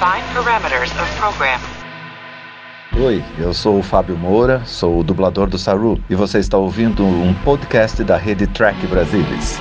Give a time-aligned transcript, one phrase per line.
[0.00, 1.60] Define parameters of program.
[3.04, 7.04] Oi, eu sou o Fábio Moura, sou o dublador do Saru e você está ouvindo
[7.04, 9.58] um podcast da rede Track Brasilis.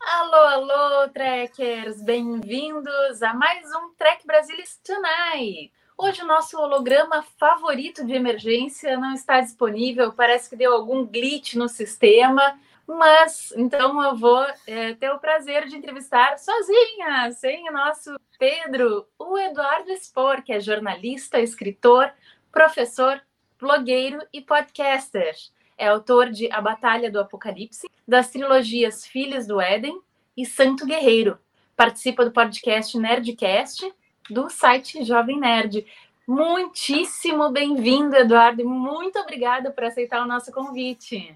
[0.00, 2.00] Alô, alô, trekkers!
[2.02, 5.72] Bem-vindos a mais um Trek Brasilis Tonight!
[5.96, 11.54] Hoje o nosso holograma favorito de emergência não está disponível, parece que deu algum glitch
[11.54, 17.72] no sistema, mas então eu vou é, ter o prazer de entrevistar sozinha, sem o
[17.72, 22.12] nosso Pedro, o Eduardo Spor, que é jornalista, escritor,
[22.50, 23.22] professor,
[23.58, 25.34] blogueiro e podcaster.
[25.78, 30.00] É autor de A Batalha do Apocalipse, das trilogias Filhos do Éden
[30.36, 31.38] e Santo Guerreiro.
[31.76, 33.92] Participa do podcast Nerdcast
[34.30, 35.86] do site Jovem Nerd.
[36.26, 41.34] Muitíssimo bem-vindo, Eduardo, e muito obrigada por aceitar o nosso convite.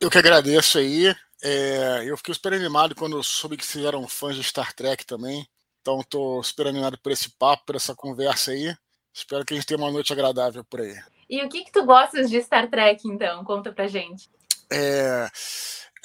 [0.00, 1.14] Eu que agradeço aí.
[1.42, 5.46] É, eu fiquei super animado quando soube que vocês eram fãs de Star Trek também.
[5.82, 8.74] Então estou super animado por esse papo, por essa conversa aí.
[9.12, 10.96] Espero que a gente tenha uma noite agradável por aí.
[11.28, 13.44] E o que, que tu gostas de Star Trek, então?
[13.44, 14.28] Conta pra gente.
[14.70, 15.28] É,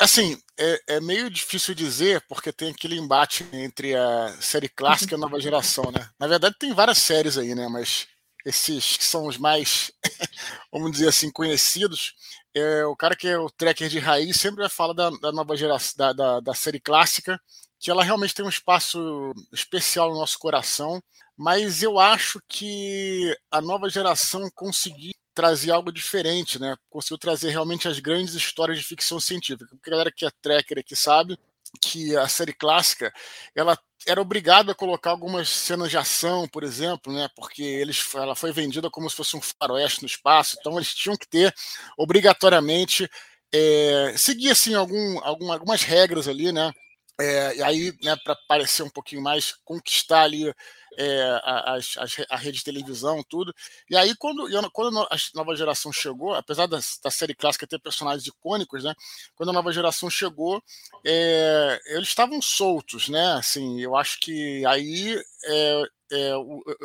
[0.04, 5.16] assim, é, é, meio difícil dizer, porque tem aquele embate entre a série clássica e
[5.16, 6.10] a nova geração, né?
[6.20, 7.68] Na verdade, tem várias séries aí, né?
[7.68, 8.08] Mas
[8.46, 9.92] esses que são os mais,
[10.72, 12.14] vamos dizer assim, conhecidos,
[12.54, 15.56] é, o cara que é o tracker de raiz sempre vai falar da, da nova
[15.56, 17.40] geração, da, da, da série clássica,
[17.80, 21.02] que ela realmente tem um espaço especial no nosso coração,
[21.38, 26.76] mas eu acho que a nova geração conseguiu trazer algo diferente, né?
[26.90, 29.68] Conseguiu trazer realmente as grandes histórias de ficção científica.
[29.76, 31.38] Porque a galera que é tracker aqui sabe
[31.82, 33.14] que a série clássica
[33.56, 37.30] ela era obrigada a colocar algumas cenas de ação, por exemplo, né?
[37.36, 41.16] Porque eles, ela foi vendida como se fosse um faroeste no espaço, então eles tinham
[41.16, 41.54] que ter
[41.98, 43.10] obrigatoriamente
[43.54, 46.74] é, seguir assim algum, algumas regras ali, né?
[47.22, 50.52] É, e aí, né, para parecer um pouquinho mais, conquistar ali
[50.98, 53.54] é, a, a, a, rede de televisão, tudo.
[53.90, 58.26] E aí, quando, quando a nova geração chegou, apesar da, da, série clássica ter personagens
[58.26, 58.96] icônicos, né?
[59.36, 60.62] Quando a nova geração chegou,
[61.06, 63.34] é, eles estavam soltos, né?
[63.34, 65.22] Assim, eu acho que aí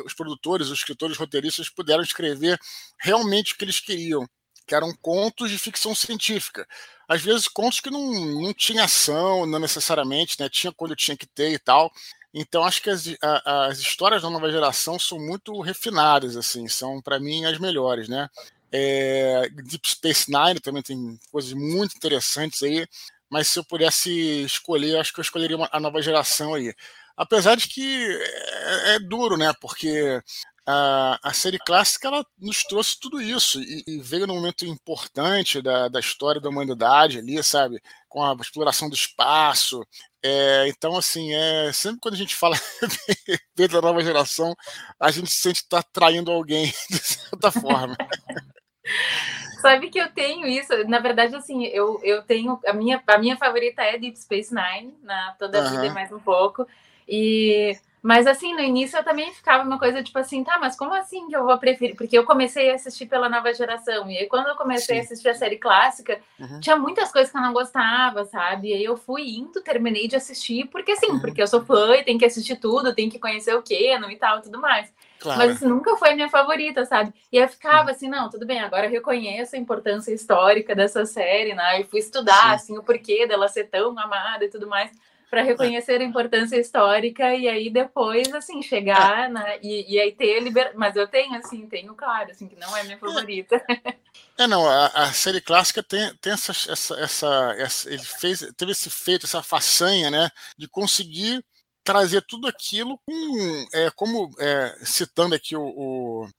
[0.05, 2.59] os produtores, os escritores, os roteiristas puderam escrever
[2.99, 4.25] realmente o que eles queriam,
[4.67, 6.65] que eram contos de ficção científica
[7.07, 10.49] às vezes contos que não, não tinha ação, não necessariamente, né?
[10.49, 11.91] Tinha quando tinha que ter e tal.
[12.33, 17.01] Então acho que as, a, as histórias da nova geração são muito refinadas, assim, são
[17.01, 18.29] para mim as melhores, né?
[18.71, 22.85] É, Deep Space Nine também tem coisas muito interessantes aí,
[23.29, 26.73] mas se eu pudesse escolher, acho que eu escolheria uma, a nova geração aí.
[27.15, 29.53] Apesar de que é, é duro, né?
[29.59, 30.21] Porque
[30.67, 35.61] a, a série clássica ela nos trouxe tudo isso e, e veio num momento importante
[35.61, 37.81] da, da história da humanidade ali, sabe?
[38.09, 39.81] Com a exploração do espaço.
[40.21, 42.57] É, então, assim, é, sempre quando a gente fala
[43.55, 44.53] da nova geração,
[44.99, 47.95] a gente sente estar tá traindo alguém, de certa forma.
[49.61, 53.37] Sabe que eu tenho isso, na verdade, assim, eu, eu tenho, a minha, a minha
[53.37, 55.81] favorita é Deep Space Nine, na toda a uhum.
[55.81, 56.67] vida mais um pouco,
[57.07, 57.75] e
[58.07, 61.27] mas assim, no início eu também ficava uma coisa tipo assim, tá, mas como assim
[61.27, 61.93] que eu vou preferir?
[61.93, 64.09] Porque eu comecei a assistir pela nova geração.
[64.09, 65.01] E aí, quando eu comecei Sim.
[65.01, 66.61] a assistir a série clássica, uhum.
[66.61, 68.69] tinha muitas coisas que eu não gostava, sabe?
[68.69, 71.19] E aí eu fui indo, terminei de assistir, porque sim, uhum.
[71.19, 74.15] porque eu sou fã e tem que assistir tudo, tem que conhecer o Canon e
[74.15, 74.89] tal, tudo mais.
[75.19, 75.39] Claro.
[75.39, 77.13] Mas assim, nunca foi a minha favorita, sabe?
[77.29, 77.89] E eu ficava uhum.
[77.89, 81.81] assim, não, tudo bem, agora eu reconheço a importância histórica dessa série, né?
[81.81, 82.55] E fui estudar, Sim.
[82.55, 84.91] assim, o porquê dela ser tão amada e tudo mais
[85.29, 90.39] para reconhecer a importância histórica e aí depois assim chegar né, e, e aí ter
[90.39, 90.71] liber...
[90.75, 93.63] mas eu tenho assim tenho claro assim que não é minha favorita.
[94.39, 98.71] É não a, a série clássica tem, tem essa, essa, essa, essa, ele fez teve
[98.71, 101.43] esse feito essa façanha né de conseguir
[101.83, 106.29] trazer tudo aquilo com, é, como é, citando aqui o, o,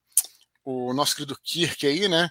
[0.65, 2.31] o nosso querido Kirk aí né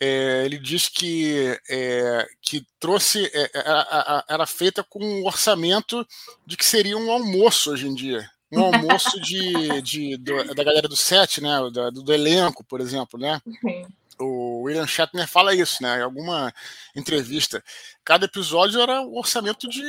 [0.00, 6.06] é, ele diz que, é, que trouxe é, era, era, feita com um orçamento
[6.46, 8.26] de que seria um almoço hoje em dia.
[8.50, 11.58] Um almoço de, de, do, da galera do set, né?
[11.70, 13.42] Do, do, elenco, por exemplo, né?
[13.44, 13.86] Uhum.
[14.18, 15.98] O William Shatner fala isso, né?
[15.98, 16.52] Em alguma
[16.96, 17.62] entrevista.
[18.02, 19.80] Cada episódio era o orçamento de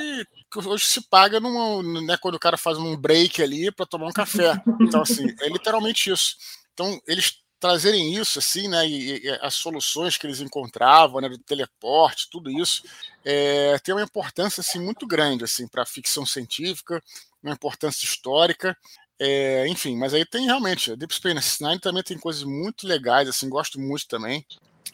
[0.52, 4.08] que hoje se paga numa, né, quando o cara faz um break ali para tomar
[4.08, 4.54] um café.
[4.80, 6.36] Então, assim, é literalmente isso.
[6.74, 11.38] Então, eles trazerem isso assim, né, e, e, as soluções que eles encontravam, né, do
[11.38, 12.84] teleporte, tudo isso,
[13.24, 17.02] é, tem uma importância assim muito grande assim para a ficção científica,
[17.42, 18.76] uma importância histórica.
[19.20, 23.48] É, enfim, mas aí tem realmente, Deep Space Nine também tem coisas muito legais, assim,
[23.48, 24.44] gosto muito também.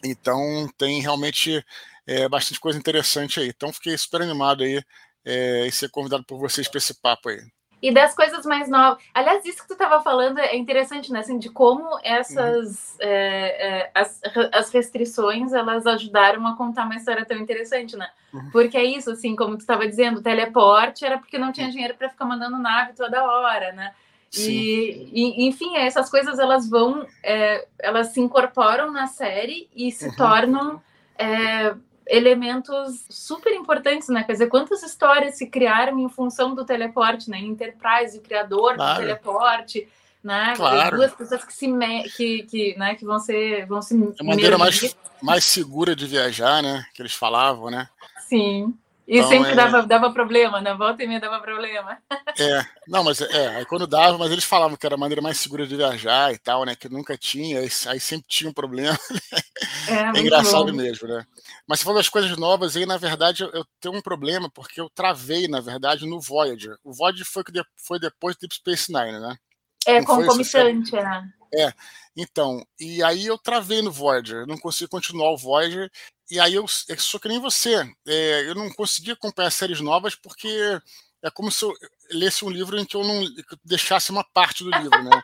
[0.04, 1.64] Então tem realmente
[2.06, 3.48] é, bastante coisa interessante aí.
[3.48, 4.82] Então fiquei super animado aí
[5.24, 7.40] é, em ser convidado por vocês para esse papo aí.
[7.80, 9.02] E das coisas mais novas.
[9.14, 11.20] Aliás, isso que tu estava falando é interessante, né?
[11.20, 13.06] Assim, de como essas uhum.
[13.08, 14.20] é, é, as,
[14.52, 18.08] as restrições elas ajudaram a contar uma história tão interessante, né?
[18.32, 18.50] Uhum.
[18.50, 22.08] Porque é isso, assim, como tu estava dizendo, teleporte era porque não tinha dinheiro para
[22.08, 23.92] ficar mandando nave toda hora, né?
[24.36, 30.08] E, e, enfim, essas coisas elas vão, é, elas se incorporam na série e se
[30.08, 30.16] uhum.
[30.16, 30.82] tornam
[31.16, 31.74] é,
[32.08, 34.24] elementos super importantes, né?
[34.24, 37.38] Quer dizer, quantas histórias se criaram em função do teleporte, né?
[37.38, 38.94] Enterprise, o criador claro.
[38.94, 39.88] do teleporte,
[40.24, 40.54] né?
[40.56, 40.96] Claro.
[40.96, 42.08] Duas pessoas que se me...
[42.10, 42.94] que, que, né?
[42.94, 46.84] que vão ser vão se é a maneira mais, mais segura de viajar, né?
[46.94, 47.88] Que eles falavam, né?
[48.28, 48.74] Sim.
[49.08, 49.54] E então, sempre é...
[49.54, 50.74] dava, dava problema, né?
[50.74, 51.96] Volta e meia dava problema.
[52.38, 55.38] É, não, mas é, aí quando dava, mas eles falavam que era a maneira mais
[55.38, 56.76] segura de viajar e tal, né?
[56.76, 58.96] Que nunca tinha, aí, aí sempre tinha um problema.
[59.88, 60.76] É, é engraçado bom.
[60.76, 61.24] mesmo, né?
[61.66, 64.78] Mas se for das coisas novas, aí, na verdade, eu, eu, tenho um problema, porque
[64.78, 66.76] eu travei, na verdade, no Voyager.
[66.84, 69.36] O Voyager foi, que de, foi depois do Deep Space Nine, né?
[69.86, 71.26] É, concomitante, né?
[71.54, 71.72] É,
[72.14, 75.90] então, e aí eu travei no Voyager, não consegui continuar o Voyager,
[76.30, 77.74] e aí eu, eu sou que nem você,
[78.06, 80.48] é, eu não consegui acompanhar séries novas porque
[81.22, 81.72] é como se eu
[82.12, 83.24] lesse um livro em que eu não
[83.64, 85.22] deixasse uma parte do livro, né?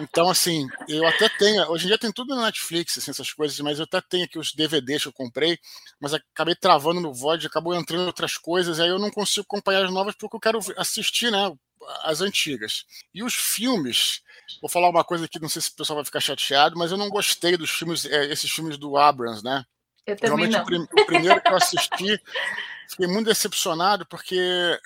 [0.00, 1.70] Então, assim, eu até tenho.
[1.70, 4.38] Hoje em dia tem tudo na Netflix, assim, essas coisas, mas eu até tenho aqui
[4.38, 5.56] os DVDs que eu comprei,
[6.00, 9.84] mas acabei travando no VOD, acabou entrando em outras coisas, aí eu não consigo acompanhar
[9.84, 11.52] as novas porque eu quero assistir, né?
[12.02, 12.84] As antigas.
[13.14, 14.20] E os filmes,
[14.60, 16.98] vou falar uma coisa aqui, não sei se o pessoal vai ficar chateado, mas eu
[16.98, 19.64] não gostei dos filmes, é, esses filmes do Abrams, né?
[20.06, 20.62] Eu também Realmente, não.
[20.62, 22.22] O, prim o primeiro que eu assisti,
[22.88, 24.38] fiquei muito decepcionado, porque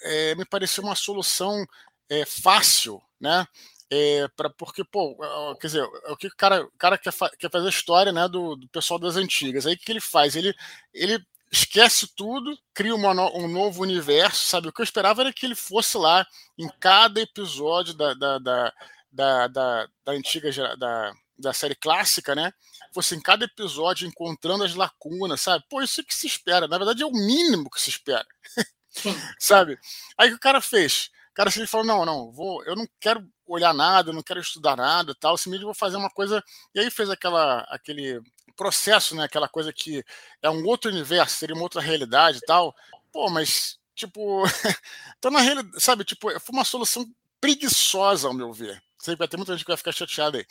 [0.03, 1.67] é, me pareceu uma solução
[2.09, 3.47] é, fácil, né?
[3.91, 5.17] É, pra, porque, pô,
[5.61, 8.29] quer dizer, o que o cara, o cara quer, fa quer fazer a história né,
[8.29, 9.67] do, do, pessoal das antigas.
[9.67, 10.37] Aí o que ele faz?
[10.37, 10.55] Ele,
[10.93, 11.19] ele
[11.50, 14.69] esquece tudo, cria uma um novo universo, sabe?
[14.69, 16.26] O que eu esperava era que ele fosse lá
[16.59, 18.73] em cada episódio da, da, da,
[19.11, 22.52] da, da, da antiga da, da série clássica, né?
[22.93, 25.64] Fosse em cada episódio encontrando as lacunas, sabe?
[25.69, 26.67] Pô, isso é que se espera.
[26.67, 28.26] Na verdade, é o mínimo que se espera.
[29.38, 29.79] sabe?
[30.17, 31.11] Aí o cara fez?
[31.31, 34.40] O cara se falou: não, não, vou, eu não quero olhar nada, eu não quero
[34.40, 35.37] estudar nada tal.
[35.46, 36.43] Eu vou fazer uma coisa.
[36.75, 38.20] E aí fez aquela, aquele
[38.56, 39.25] processo, né?
[39.25, 40.05] Aquela coisa que
[40.43, 42.75] é um outro universo, seria uma outra realidade e tal.
[43.12, 44.43] Pô, mas, tipo,
[45.19, 47.08] então na realidade, sabe, tipo, foi uma solução
[47.41, 48.82] preguiçosa, ao meu ver.
[49.00, 50.46] Sei que vai ter muita gente que vai ficar chateada aí.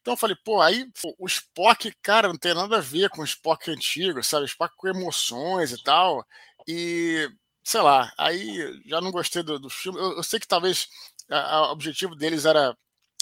[0.00, 3.24] Então eu falei, pô, aí o Spock, cara, não tem nada a ver com o
[3.24, 4.46] Spock antigo, sabe?
[4.46, 6.26] Spock com emoções e tal.
[6.66, 7.30] E,
[7.62, 9.98] sei lá, aí já não gostei do, do filme.
[9.98, 10.88] Eu, eu sei que talvez
[11.30, 12.76] o objetivo deles era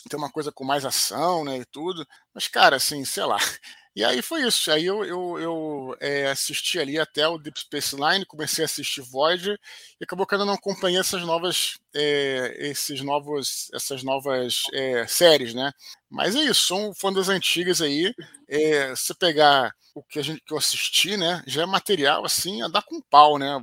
[0.08, 2.06] ter uma coisa com mais ação, né, e tudo.
[2.34, 3.38] Mas, cara, assim, sei lá.
[4.00, 4.72] E aí foi isso.
[4.72, 9.02] Aí eu, eu, eu é, assisti ali até o Deep Space Nine, comecei a assistir
[9.02, 9.60] Voyager
[10.00, 15.52] e acabou que eu não acompanhei essas novas, é, esses novos, essas novas é, séries,
[15.52, 15.70] né?
[16.08, 18.14] Mas é isso, sou um fã das antigas aí.
[18.48, 22.62] É, se pegar o que a gente que eu assisti, né, já é material assim
[22.62, 23.60] a dar com pau, né?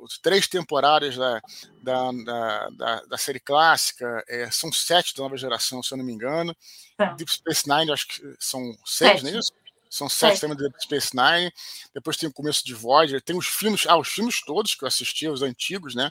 [0.00, 1.40] os três temporadas da,
[1.82, 6.12] da, da, da, da série clássica são sete da nova geração, se eu não me
[6.12, 6.56] engano.
[6.96, 7.12] Tá.
[7.12, 9.52] Deep Space Nine, acho que são seis, não é isso?
[9.88, 11.52] São sete do Deep Space Nine.
[11.94, 13.22] Depois tem o começo de Voyager.
[13.22, 16.10] Tem os filmes, ah, os filmes todos que eu assisti, os antigos, né?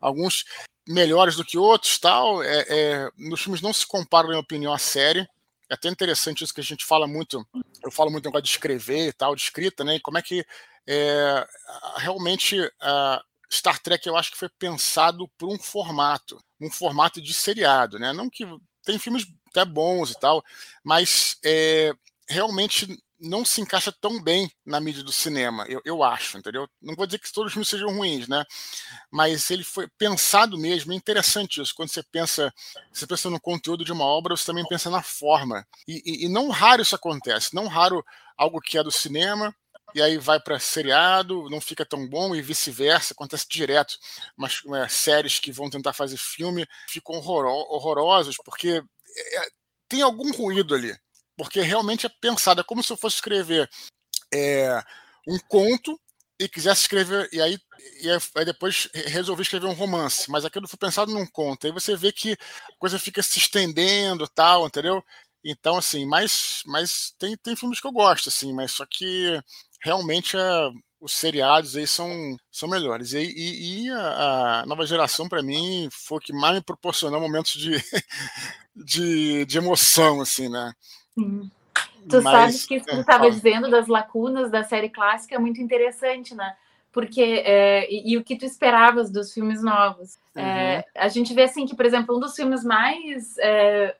[0.00, 0.44] Alguns
[0.86, 2.42] melhores do que outros, tal.
[2.42, 5.28] É, é, nos filmes não se compara, na minha opinião, a série.
[5.70, 7.46] É até interessante isso que a gente fala muito.
[7.82, 9.96] Eu falo muito negócio de escrever e tal, de escrita, né?
[9.96, 10.44] E como é que
[10.86, 11.46] é,
[11.96, 17.32] realmente a Star Trek eu acho que foi pensado por um formato, um formato de
[17.32, 18.12] seriado, né?
[18.12, 18.44] Não que
[18.84, 20.44] tem filmes até bons e tal,
[20.82, 21.92] mas é,
[22.28, 26.68] realmente não se encaixa tão bem na mídia do cinema, eu, eu acho, entendeu?
[26.80, 28.44] Não vou dizer que todos os filmes sejam ruins, né?
[29.10, 31.74] Mas ele foi pensado mesmo, é interessante isso.
[31.74, 32.52] Quando você pensa,
[32.92, 35.66] você pensa no conteúdo de uma obra, você também pensa na forma.
[35.86, 38.04] E, e, e não raro isso acontece, não raro
[38.36, 39.54] algo que é do cinema
[39.94, 43.96] e aí vai para seriado, não fica tão bom e vice-versa, acontece direto.
[44.36, 48.82] Mas é, séries que vão tentar fazer filme ficam horror, horrorosos porque
[49.16, 49.48] é,
[49.88, 50.96] tem algum ruído ali
[51.36, 53.68] porque realmente é pensado, é como se eu fosse escrever
[54.32, 54.82] é,
[55.26, 55.98] um conto
[56.38, 57.58] e quisesse escrever, e aí,
[58.02, 61.96] e aí depois resolvi escrever um romance, mas aquilo foi pensado num conto, aí você
[61.96, 65.02] vê que a coisa fica se estendendo tal, entendeu?
[65.44, 69.38] Então, assim, mas, mas tem, tem filmes que eu gosto, assim, mas só que
[69.82, 70.70] realmente é,
[71.04, 72.08] os seriados aí são,
[72.50, 73.12] são melhores.
[73.12, 77.20] E, e, e a, a, nova geração, para mim, foi o que mais me proporcionou
[77.20, 77.72] momentos de,
[78.74, 80.72] de, de emoção, assim, né?
[81.18, 81.50] Sim.
[82.08, 85.38] Tu Mas, sabes que isso que tu estava dizendo das lacunas da série clássica é
[85.38, 86.54] muito interessante, né?
[86.92, 90.16] Porque é, e, e, o que tu esperavas dos filmes novos?
[90.34, 90.46] É, uhum.
[90.46, 93.96] É, a gente vê assim que, por exemplo, um dos filmes mais é,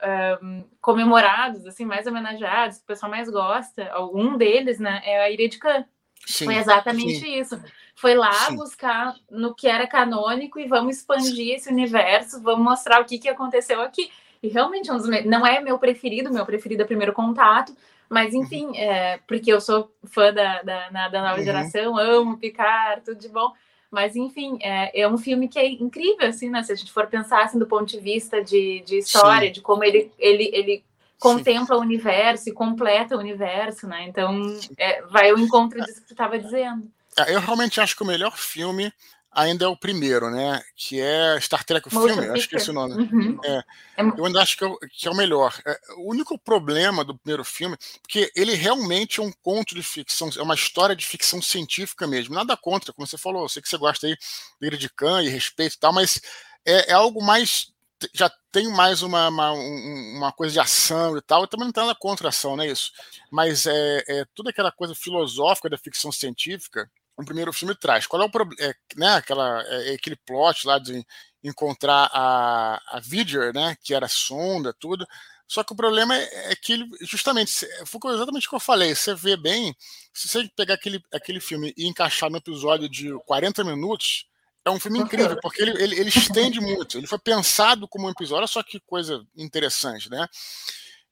[0.80, 5.48] comemorados, assim, mais homenageados, que o pessoal mais gosta, um deles, né, é a Ira
[5.48, 5.84] de Khan.
[6.24, 7.38] Sim, Foi exatamente sim.
[7.38, 7.60] isso.
[7.96, 8.56] Foi lá sim.
[8.56, 13.28] buscar no que era canônico e vamos expandir esse universo, vamos mostrar o que, que
[13.28, 14.10] aconteceu aqui.
[14.44, 17.74] E realmente é não é meu preferido, meu preferido é Primeiro Contato,
[18.10, 18.42] mas uhum.
[18.42, 21.44] enfim, é, porque eu sou fã da, da, da nova uhum.
[21.44, 23.52] geração, amo Picard, tudo de bom.
[23.90, 26.62] Mas enfim, é, é, um filme que é incrível, assim, né?
[26.62, 29.82] Se a gente for pensar assim, do ponto de vista de, de história, de como
[29.82, 30.84] ele, ele, ele
[31.18, 31.80] contempla Sim.
[31.80, 34.04] o universo e completa o universo, né?
[34.06, 36.86] Então, é, vai ao encontro disso que tu estava dizendo.
[37.18, 38.92] É, eu realmente acho que o melhor filme
[39.34, 40.62] ainda é o primeiro, né?
[40.76, 42.94] Que é Star Trek, o filme, acho que é esse o nome.
[42.94, 43.38] Uhum.
[43.44, 43.64] É,
[43.96, 45.58] é eu ainda acho que é, o, que é o melhor.
[45.66, 50.30] É, o único problema do primeiro filme, porque ele realmente é um conto de ficção,
[50.36, 52.34] é uma história de ficção científica mesmo.
[52.34, 54.16] Nada contra, como você falou, eu sei que você gosta aí
[54.60, 56.20] de de Khan e respeito e tal, mas
[56.64, 57.72] é, é algo mais
[58.12, 61.86] já tem mais uma, uma, uma, coisa de ação e tal, eu também não tenho
[61.86, 62.92] nada contra a ação, não é isso.
[63.30, 68.06] Mas é, é toda aquela coisa filosófica da ficção científica, o primeiro filme traz.
[68.06, 68.62] Qual é o problema?
[68.62, 71.04] É, né, aquela, é, é, aquele plot lá de
[71.42, 75.06] encontrar a, a Vidger, né, que era sonda, tudo.
[75.46, 78.94] Só que o problema é, é que ele, justamente, foi exatamente o que eu falei.
[78.94, 79.76] Você vê bem,
[80.12, 84.26] se você pegar aquele, aquele filme e encaixar no episódio de 40 minutos,
[84.64, 86.96] é um filme incrível, porque ele, ele, ele estende muito.
[86.96, 90.26] Ele foi pensado como um episódio, olha só que coisa interessante, né?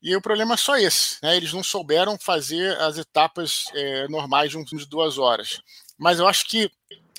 [0.03, 1.37] E o problema é só esse, né?
[1.37, 5.61] Eles não souberam fazer as etapas é, normais de um filme de duas horas.
[5.99, 6.71] Mas eu acho que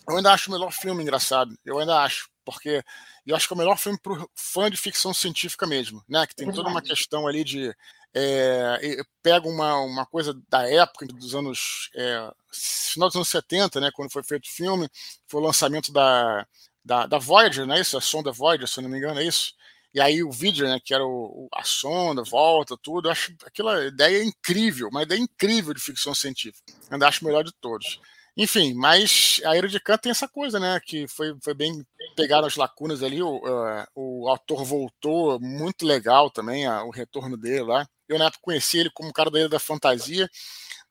[0.07, 1.57] eu ainda acho o melhor filme engraçado.
[1.63, 2.83] Eu ainda acho, porque
[3.25, 6.27] eu acho que é o melhor filme para fã de ficção científica mesmo, né?
[6.27, 7.73] Que tem toda uma questão ali de
[8.13, 13.91] é, pega uma, uma coisa da época dos anos é, final dos anos 70, né,
[13.91, 14.87] quando foi feito o filme,
[15.27, 16.45] foi o lançamento da,
[16.85, 17.97] da, da Voyager, não é isso?
[17.97, 19.53] A sonda Voyager, se eu não me engano, é isso?
[19.93, 23.85] E aí o vídeo, né, que era o, a sonda, volta, tudo, eu acho aquela
[23.85, 26.73] ideia incrível, uma ideia incrível de ficção científica.
[26.89, 27.99] Ainda acho o melhor de todos.
[28.35, 30.79] Enfim, mas a Era de Khan tem essa coisa, né?
[30.83, 31.85] Que foi, foi bem
[32.15, 33.21] pegaram as lacunas ali.
[33.21, 37.87] O, uh, o autor voltou, muito legal também, uh, o retorno dele lá.
[38.07, 40.29] Eu na época conheci ele como cara da Ilha da Fantasia.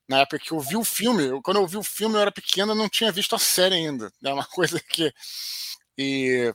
[0.09, 2.33] Na época que eu vi o filme, eu, quando eu vi o filme eu era
[2.33, 4.13] pequeno, não tinha visto a série ainda.
[4.25, 5.13] É uma coisa que.
[5.99, 6.55] E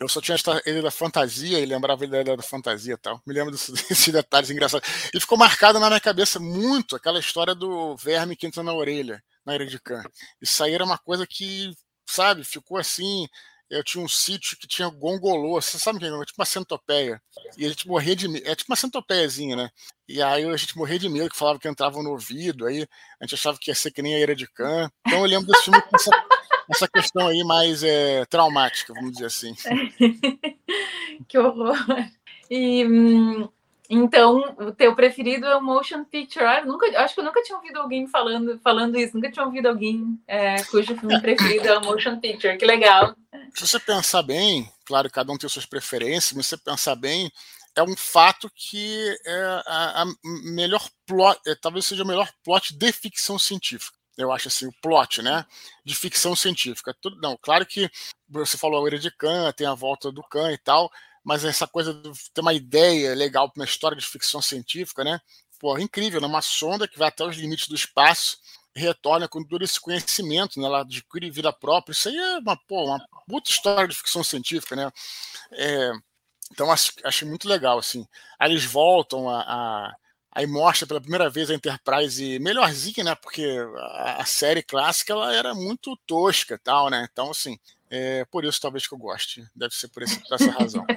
[0.00, 3.20] eu só tinha Ilha da Fantasia e lembrava ele da da Fantasia e tal.
[3.26, 4.88] Me lembro desses, desses detalhes engraçados.
[5.14, 9.22] E ficou marcado na minha cabeça muito aquela história do verme que entra na orelha
[9.44, 10.02] na Ilha de Khan.
[10.40, 11.70] Isso aí era uma coisa que,
[12.08, 13.28] sabe, ficou assim.
[13.68, 16.24] Eu tinha um sítio que tinha gongolô, você sabe o que é?
[16.24, 17.22] Tipo uma centopeia.
[17.56, 18.48] E a gente morria de medo.
[18.48, 19.70] É tipo uma centopeiazinha, né?
[20.08, 22.86] E aí a gente morria de medo, que falava que entrava no ouvido, aí
[23.20, 24.90] a gente achava que ia ser que nem a Ira de Khan.
[25.06, 26.10] Então eu lembro desse filme com essa,
[26.70, 29.54] essa questão aí mais é, traumática, vamos dizer assim.
[31.28, 31.76] que horror.
[32.50, 32.84] E.
[32.84, 33.48] Hum
[33.92, 36.44] então, o teu preferido é o motion picture.
[36.44, 39.66] Eu nunca, acho que eu nunca tinha ouvido alguém falando, falando isso, nunca tinha ouvido
[39.66, 42.56] alguém é, cujo filme preferido é o motion picture.
[42.56, 43.16] Que legal.
[43.52, 47.32] Se você pensar bem, claro, cada um tem suas preferências, mas se você pensar bem,
[47.74, 50.06] é um fato que é a, a
[50.52, 53.98] melhor plot, é, talvez seja o melhor plot de ficção científica.
[54.16, 55.44] Eu acho assim, o plot, né?
[55.84, 56.94] De ficção científica.
[57.00, 57.90] Tudo, não, claro que
[58.28, 60.90] você falou a Ira de Khan, tem a volta do Khan e tal,
[61.24, 65.20] mas essa coisa de ter uma ideia legal para uma história de ficção científica, né?
[65.58, 66.26] Pô, é incrível, né?
[66.26, 68.38] Uma sonda que vai até os limites do espaço
[68.74, 70.66] retorna com todo esse conhecimento, né?
[70.66, 71.92] Ela adquire vida própria.
[71.92, 74.90] Isso aí é uma, pô, uma puta história de ficção científica, né?
[75.52, 75.92] É,
[76.52, 78.06] então acho, achei muito legal, assim.
[78.38, 79.96] Aí eles voltam a, a
[80.40, 83.14] aí mostra pela primeira vez a Enterprise melhorzinha, né?
[83.14, 87.06] Porque a, a série clássica ela era muito tosca, tal, né?
[87.10, 89.44] Então assim, é por isso talvez que eu goste.
[89.54, 90.84] Deve ser por, esse, por essa razão.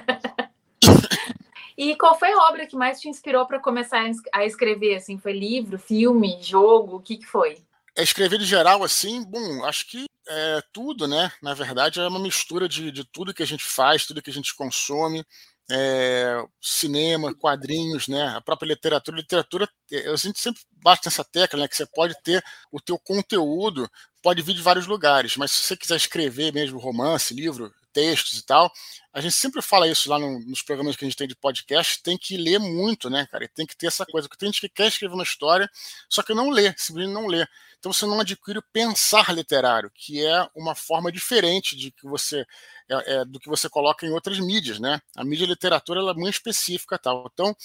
[1.76, 4.94] E qual foi a obra que mais te inspirou para começar a escrever?
[4.94, 6.96] Assim, foi livro, filme, jogo?
[6.96, 7.58] O que, que foi?
[7.96, 11.32] É escrever de geral, assim, bom, acho que é tudo, né?
[11.42, 14.32] Na verdade, é uma mistura de, de tudo que a gente faz, tudo que a
[14.32, 15.24] gente consome.
[15.70, 18.22] É, cinema, quadrinhos, né?
[18.28, 19.16] A própria literatura.
[19.16, 21.68] Literatura, é, a gente sempre bate nessa tecla, né?
[21.68, 23.88] Que você pode ter o teu conteúdo,
[24.22, 28.42] pode vir de vários lugares, mas se você quiser escrever mesmo romance, livro, textos e
[28.44, 28.70] tal.
[29.12, 32.02] A gente sempre fala isso lá no, nos programas que a gente tem de podcast,
[32.02, 33.48] tem que ler muito, né, cara?
[33.54, 35.70] Tem que ter essa coisa, porque tem gente que quer escrever uma história,
[36.10, 37.46] só que não lê, simplesmente não lê.
[37.78, 42.44] Então você não adquire o pensar literário, que é uma forma diferente de que você
[42.88, 45.00] é, é, do que você coloca em outras mídias, né?
[45.16, 47.28] A mídia literatura ela é muito específica, tal.
[47.32, 47.56] Então,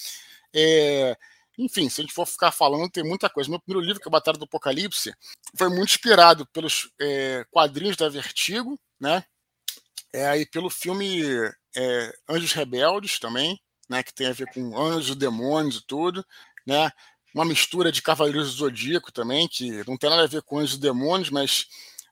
[0.54, 1.16] é,
[1.58, 3.50] enfim, se a gente for ficar falando, tem muita coisa.
[3.50, 5.12] Meu primeiro livro, que é Batalha do Apocalipse,
[5.54, 9.24] foi muito inspirado pelos é, quadrinhos da Vertigo, né?
[10.12, 11.22] É aí pelo filme
[11.76, 14.02] é, Anjos Rebeldes também, né?
[14.02, 16.24] Que tem a ver com anjos, demônios e tudo,
[16.66, 16.90] né?
[17.34, 20.76] Uma mistura de Cavaleiros do Zodíaco também, que não tem nada a ver com anjos
[20.76, 21.66] e demônios, mas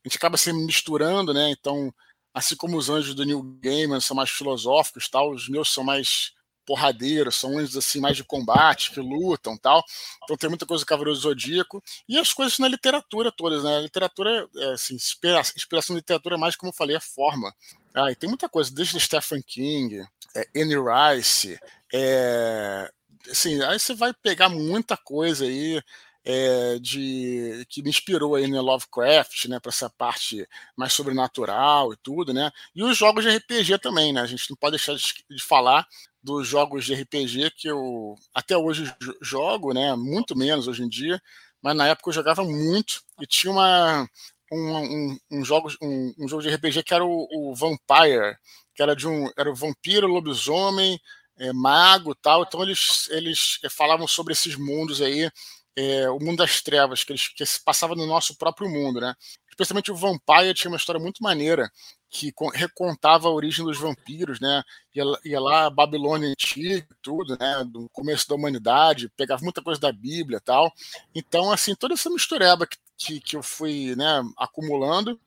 [0.04, 1.50] a gente acaba se misturando, né?
[1.50, 1.92] Então,
[2.32, 6.32] assim como os anjos do New Gaiman são mais filosóficos, tal, os meus são mais
[6.68, 9.82] porradeiros, são anjos assim mais de combate, que lutam tal.
[10.22, 13.78] Então tem muita coisa do Cavaleiro Zodíaco e as coisas na literatura todas, né?
[13.78, 17.54] A literatura, é, assim, inspiração, inspiração da literatura mais, como eu falei, é forma.
[17.94, 20.04] Ah, e tem muita coisa, desde Stephen King,
[20.36, 21.58] é, Anne Rice,
[21.92, 22.90] é,
[23.30, 25.82] assim, aí você vai pegar muita coisa aí
[26.22, 30.46] é, de que me inspirou aí no Lovecraft, né, para essa parte
[30.76, 32.50] mais sobrenatural e tudo, né?
[32.74, 34.20] E os jogos de RPG também, né?
[34.20, 35.86] A gente não pode deixar de, de falar
[36.28, 39.96] dos jogos de RPG que eu até hoje jogo, né?
[39.96, 41.20] Muito menos hoje em dia,
[41.62, 44.08] mas na época eu jogava muito e tinha uma
[44.52, 48.36] um, um, um jogo, um, um, jogo de RPG que era o, o, Vampire,
[48.74, 51.00] que era de um era o vampiro, lobisomem,
[51.38, 52.42] é, mago, tal.
[52.42, 55.30] Então eles eles falavam sobre esses mundos aí
[55.76, 59.14] é, o mundo das trevas, que, eles, que se passava no nosso próprio mundo, né?
[59.58, 61.68] Especialmente o Vampire tinha uma história muito maneira
[62.08, 64.62] que recontava a origem dos vampiros, né?
[64.94, 67.64] Ia, ia lá a Babilônia antiga, tudo, né?
[67.68, 70.72] Do começo da humanidade, pegava muita coisa da Bíblia, tal.
[71.12, 75.20] Então, assim, toda essa mistureba que, que, que eu fui, né, acumulando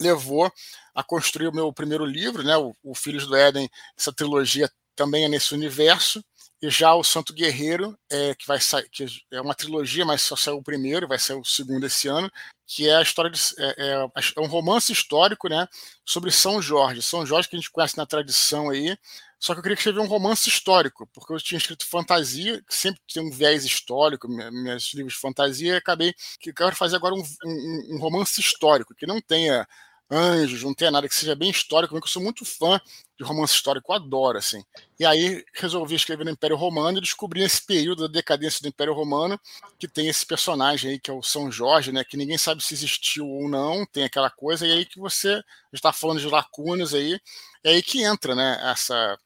[0.00, 0.52] levou
[0.94, 2.56] a construir o meu primeiro livro, né?
[2.56, 3.70] O, o Filhos do Éden.
[3.96, 6.24] Essa trilogia também é nesse universo.
[6.60, 10.34] E já o Santo Guerreiro, é, que vai sair, que é uma trilogia, mas só
[10.34, 12.30] saiu o primeiro, vai sair o segundo esse ano,
[12.66, 13.92] que é a história de, é, é,
[14.36, 15.68] é, um romance histórico, né,
[16.04, 17.00] sobre São Jorge.
[17.02, 18.98] São Jorge que a gente conhece na tradição aí.
[19.38, 23.00] Só que eu queria escrever um romance histórico, porque eu tinha escrito fantasia, que sempre
[23.12, 27.22] tem um viés histórico, meus livros de fantasia, e acabei que quero fazer agora um,
[27.44, 29.68] um, um romance histórico, que não tenha
[30.10, 32.80] anjos, não tenha nada que seja bem histórico, porque eu sou muito fã
[33.18, 34.62] de romance histórico, adoro, assim.
[34.98, 38.94] E aí resolvi escrever no Império Romano e descobri esse período da decadência do Império
[38.94, 39.40] Romano,
[39.78, 42.74] que tem esse personagem aí, que é o São Jorge, né, que ninguém sabe se
[42.74, 45.42] existiu ou não, tem aquela coisa, e aí que você
[45.72, 47.18] está falando de lacunas aí,
[47.64, 49.18] é aí que entra, né, essa,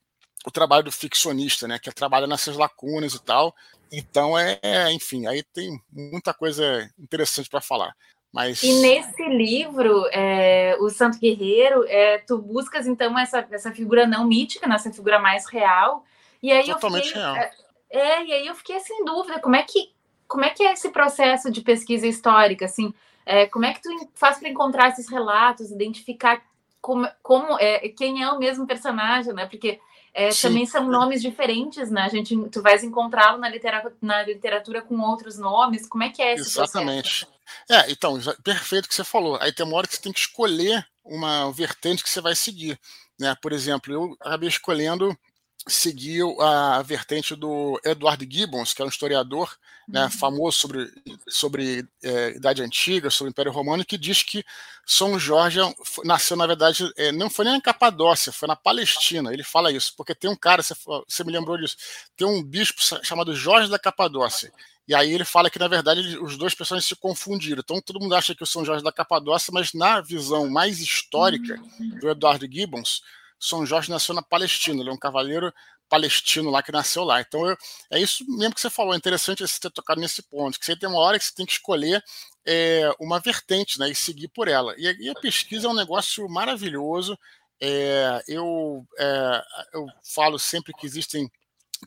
[0.46, 3.54] o trabalho do ficcionista, né, que trabalha nessas lacunas e tal.
[3.92, 7.94] Então, é, é enfim, aí tem muita coisa interessante para falar.
[8.32, 8.62] Mas...
[8.62, 14.26] E nesse livro, é, o Santo Guerreiro, é, tu buscas então essa, essa figura não
[14.26, 16.04] mítica, nessa né, figura mais real.
[16.42, 17.36] E aí Totalmente eu fiquei, real.
[17.36, 17.50] É,
[17.90, 19.92] é, e aí eu fiquei sem dúvida, como é que
[20.28, 22.94] como é que é esse processo de pesquisa histórica, assim?
[23.26, 26.40] É, como é que tu faz para encontrar esses relatos, identificar
[26.80, 29.46] como, como é, quem é o mesmo personagem, né?
[29.46, 29.80] Porque
[30.14, 32.02] é, também são nomes diferentes, né?
[32.02, 35.88] A gente, tu vais encontrá-lo na literatura, na literatura com outros nomes.
[35.88, 37.26] Como é que é esse Exatamente.
[37.26, 37.39] processo?
[37.68, 39.38] É, então, perfeito o que você falou.
[39.40, 42.78] Aí tem uma hora que você tem que escolher uma vertente que você vai seguir.
[43.18, 43.34] Né?
[43.40, 45.16] Por exemplo, eu acabei escolhendo
[45.68, 49.54] seguir a vertente do Edward Gibbons, que é um historiador
[49.86, 50.10] né, uhum.
[50.10, 50.90] famoso sobre,
[51.28, 54.44] sobre é, Idade Antiga, sobre o Império Romano, que diz que
[54.86, 55.58] São Jorge
[56.04, 59.32] nasceu, na verdade, é, não foi nem na Capadócia, foi na Palestina.
[59.32, 60.74] Ele fala isso, porque tem um cara, você,
[61.06, 61.76] você me lembrou disso,
[62.16, 64.52] tem um bispo chamado Jorge da Capadócia.
[64.90, 67.60] E aí ele fala que, na verdade, ele, os dois personagens se confundiram.
[67.60, 71.62] Então todo mundo acha que o São Jorge da Capadócia, mas na visão mais histórica
[72.00, 73.00] do Edward Gibbons,
[73.38, 74.80] São Jorge nasceu na Palestina.
[74.80, 75.54] Ele é um cavaleiro
[75.88, 77.20] palestino lá que nasceu lá.
[77.20, 77.56] Então eu,
[77.88, 78.92] é isso mesmo que você falou.
[78.92, 80.58] É interessante você ter tocado nesse ponto.
[80.58, 82.02] Que você tem uma hora que você tem que escolher
[82.44, 84.74] é, uma vertente né, e seguir por ela.
[84.76, 87.16] E, e, a pesquisa é um negócio maravilhoso.
[87.60, 91.30] É, eu, é, eu falo sempre que existem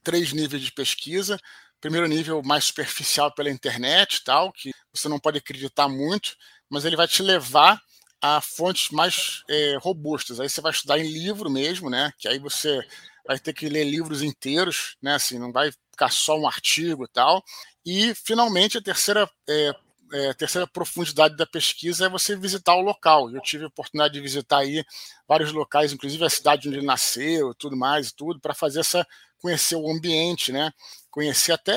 [0.01, 1.37] três níveis de pesquisa
[1.83, 6.37] primeiro nível mais superficial pela internet tal, que você não pode acreditar muito,
[6.69, 7.77] mas ele vai te levar
[8.21, 10.39] a fontes mais é, robustas.
[10.39, 12.13] Aí você vai estudar em livro mesmo, né?
[12.17, 12.79] Que aí você
[13.27, 15.15] vai ter que ler livros inteiros, né?
[15.15, 17.43] Assim, não vai ficar só um artigo e tal.
[17.85, 19.75] E finalmente a terceira é,
[20.13, 23.29] é, a terceira profundidade da pesquisa é você visitar o local.
[23.29, 24.85] Eu tive a oportunidade de visitar aí
[25.27, 29.05] vários locais, inclusive a cidade onde ele nasceu, tudo mais, tudo, para fazer essa
[29.43, 30.71] conhecer o ambiente, né?
[31.13, 31.75] conhecer até.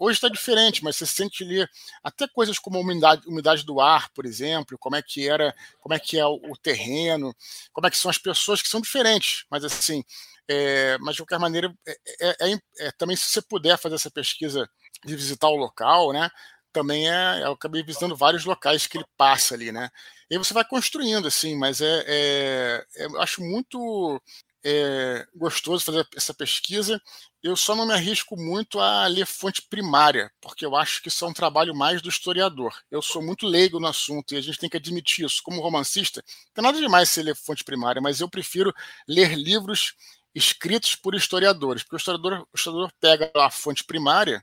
[0.00, 1.64] Hoje está diferente, mas você sente ali
[2.02, 5.94] até coisas como a umidade, umidade do ar, por exemplo, como é que era, como
[5.94, 7.32] é que é o, o terreno,
[7.72, 10.02] como é que são as pessoas que são diferentes, mas assim.
[10.48, 14.10] É, mas de qualquer maneira, é, é, é, é também se você puder fazer essa
[14.10, 14.68] pesquisa
[15.04, 16.28] de visitar o local, né?
[16.72, 19.88] Também é, eu acabei visitando vários locais que ele passa ali, né?
[20.28, 24.20] E você vai construindo, assim, mas é, é, é eu acho muito
[24.64, 27.00] é, gostoso fazer essa pesquisa.
[27.42, 31.24] Eu só não me arrisco muito a ler fonte primária, porque eu acho que isso
[31.24, 32.74] é um trabalho mais do historiador.
[32.90, 35.42] Eu sou muito leigo no assunto e a gente tem que admitir isso.
[35.42, 38.72] Como romancista, não tem nada demais se ler fonte primária, mas eu prefiro
[39.06, 39.94] ler livros
[40.34, 44.42] escritos por historiadores, porque o historiador, o historiador pega a fonte primária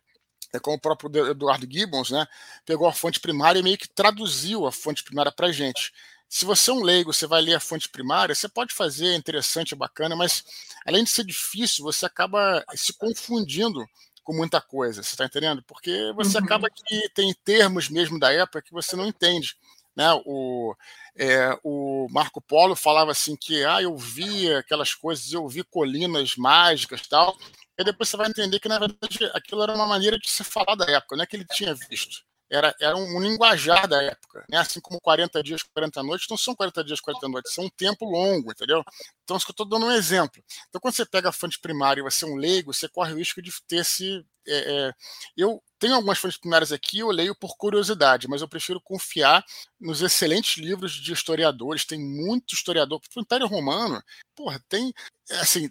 [0.54, 2.26] é como o próprio Eduardo Gibbons, né,
[2.66, 5.94] pegou a fonte primária e meio que traduziu a fonte primária para a gente.
[6.32, 9.16] Se você é um leigo, você vai ler a fonte primária, você pode fazer, é
[9.16, 10.46] interessante, é bacana, mas
[10.86, 13.86] além de ser difícil, você acaba se confundindo
[14.24, 15.62] com muita coisa, você está entendendo?
[15.64, 16.46] Porque você uhum.
[16.46, 19.58] acaba que tem termos mesmo da época que você não entende.
[19.94, 20.08] Né?
[20.26, 20.74] O,
[21.18, 26.38] é, o Marco Polo falava assim que ah, eu vi aquelas coisas, eu vi colinas
[26.38, 27.38] mágicas tal.
[27.78, 30.76] E depois você vai entender que, na verdade, aquilo era uma maneira de se falar
[30.76, 34.58] da época, não é que ele tinha visto era, era um, linguajar da época, né?
[34.58, 38.04] assim como 40 dias, 40 noites, não são 40 dias, 40 noites, são um tempo
[38.04, 38.84] longo, entendeu?
[39.24, 40.44] Então, isso que eu estou dando um exemplo.
[40.68, 43.18] Então, quando você pega a fonte primária e você é um leigo, você corre o
[43.18, 44.26] risco de ter esse.
[44.46, 44.94] É, é...
[45.38, 49.46] eu tenho algumas fontes primárias aqui, eu leio por curiosidade, mas eu prefiro confiar
[49.80, 51.86] nos excelentes livros de historiadores.
[51.86, 53.00] Tem muito historiador.
[53.16, 54.04] O Império Romano,
[54.36, 54.94] porra, tem.
[55.40, 55.70] Assim,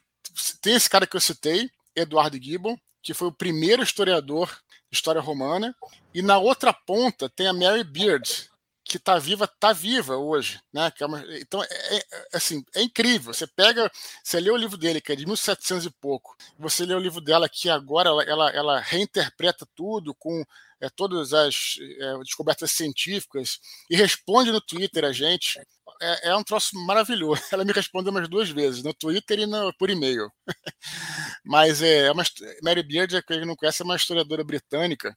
[0.62, 4.50] tem esse cara que eu citei, Eduardo Gibbon, que foi o primeiro historiador
[4.92, 5.74] história romana.
[6.14, 8.48] E na outra ponta tem a Mary Beard,
[8.90, 10.92] que está viva, está viva hoje, né?
[11.00, 13.32] É uma, então, é, é, é, assim, é incrível.
[13.32, 13.88] Você pega,
[14.22, 17.20] você lê o livro dele, que é de 1700 e pouco, você lê o livro
[17.20, 20.44] dela, que agora ela, ela, ela reinterpreta tudo com
[20.80, 25.60] é, todas as é, descobertas científicas e responde no Twitter a gente.
[26.02, 27.42] É, é, um troço maravilhoso.
[27.52, 30.30] Ela me respondeu umas duas vezes, no Twitter e no, por e-mail.
[31.44, 32.24] Mas é uma,
[32.62, 35.16] Mary Beard, é, quem não conhece, é uma historiadora britânica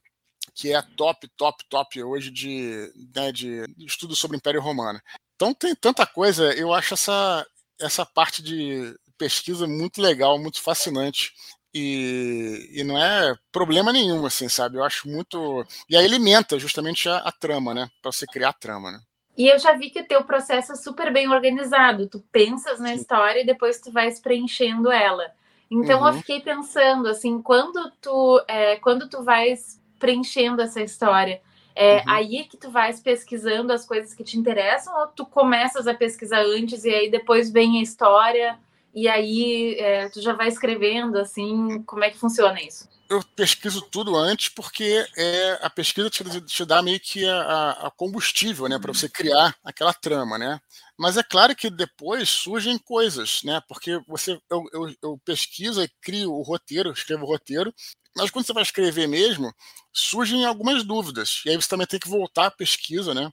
[0.54, 5.00] que é top, top, top hoje de, né, de estudo sobre o Império Romano.
[5.34, 7.46] Então tem tanta coisa, eu acho essa,
[7.80, 11.32] essa parte de pesquisa muito legal, muito fascinante.
[11.76, 14.76] E, e não é problema nenhum, assim, sabe?
[14.76, 15.66] Eu acho muito.
[15.88, 17.88] E aí alimenta justamente a, a trama, né?
[18.00, 19.00] Para você criar a trama, né?
[19.36, 22.08] E eu já vi que o teu processo é super bem organizado.
[22.08, 22.94] Tu pensas na Sim.
[22.94, 25.32] história e depois tu vais preenchendo ela.
[25.68, 26.08] Então uhum.
[26.08, 31.40] eu fiquei pensando assim, quando tu é, quando tu vais preenchendo essa história,
[31.74, 32.02] é uhum.
[32.06, 36.42] aí que tu vais pesquisando as coisas que te interessam ou tu começas a pesquisar
[36.42, 38.58] antes e aí depois vem a história
[38.94, 42.86] e aí é, tu já vai escrevendo assim, como é que funciona isso?
[43.08, 47.90] Eu pesquiso tudo antes porque é, a pesquisa te, te dá meio que a, a
[47.90, 50.60] combustível, né, para você criar aquela trama, né?
[50.98, 53.60] Mas é claro que depois surgem coisas, né?
[53.68, 57.74] Porque você eu, eu, eu pesquiso e crio o roteiro, escrevo o roteiro,
[58.16, 59.52] mas quando você vai escrever mesmo,
[59.92, 61.42] surgem algumas dúvidas.
[61.44, 63.30] E aí você também tem que voltar à pesquisa, né?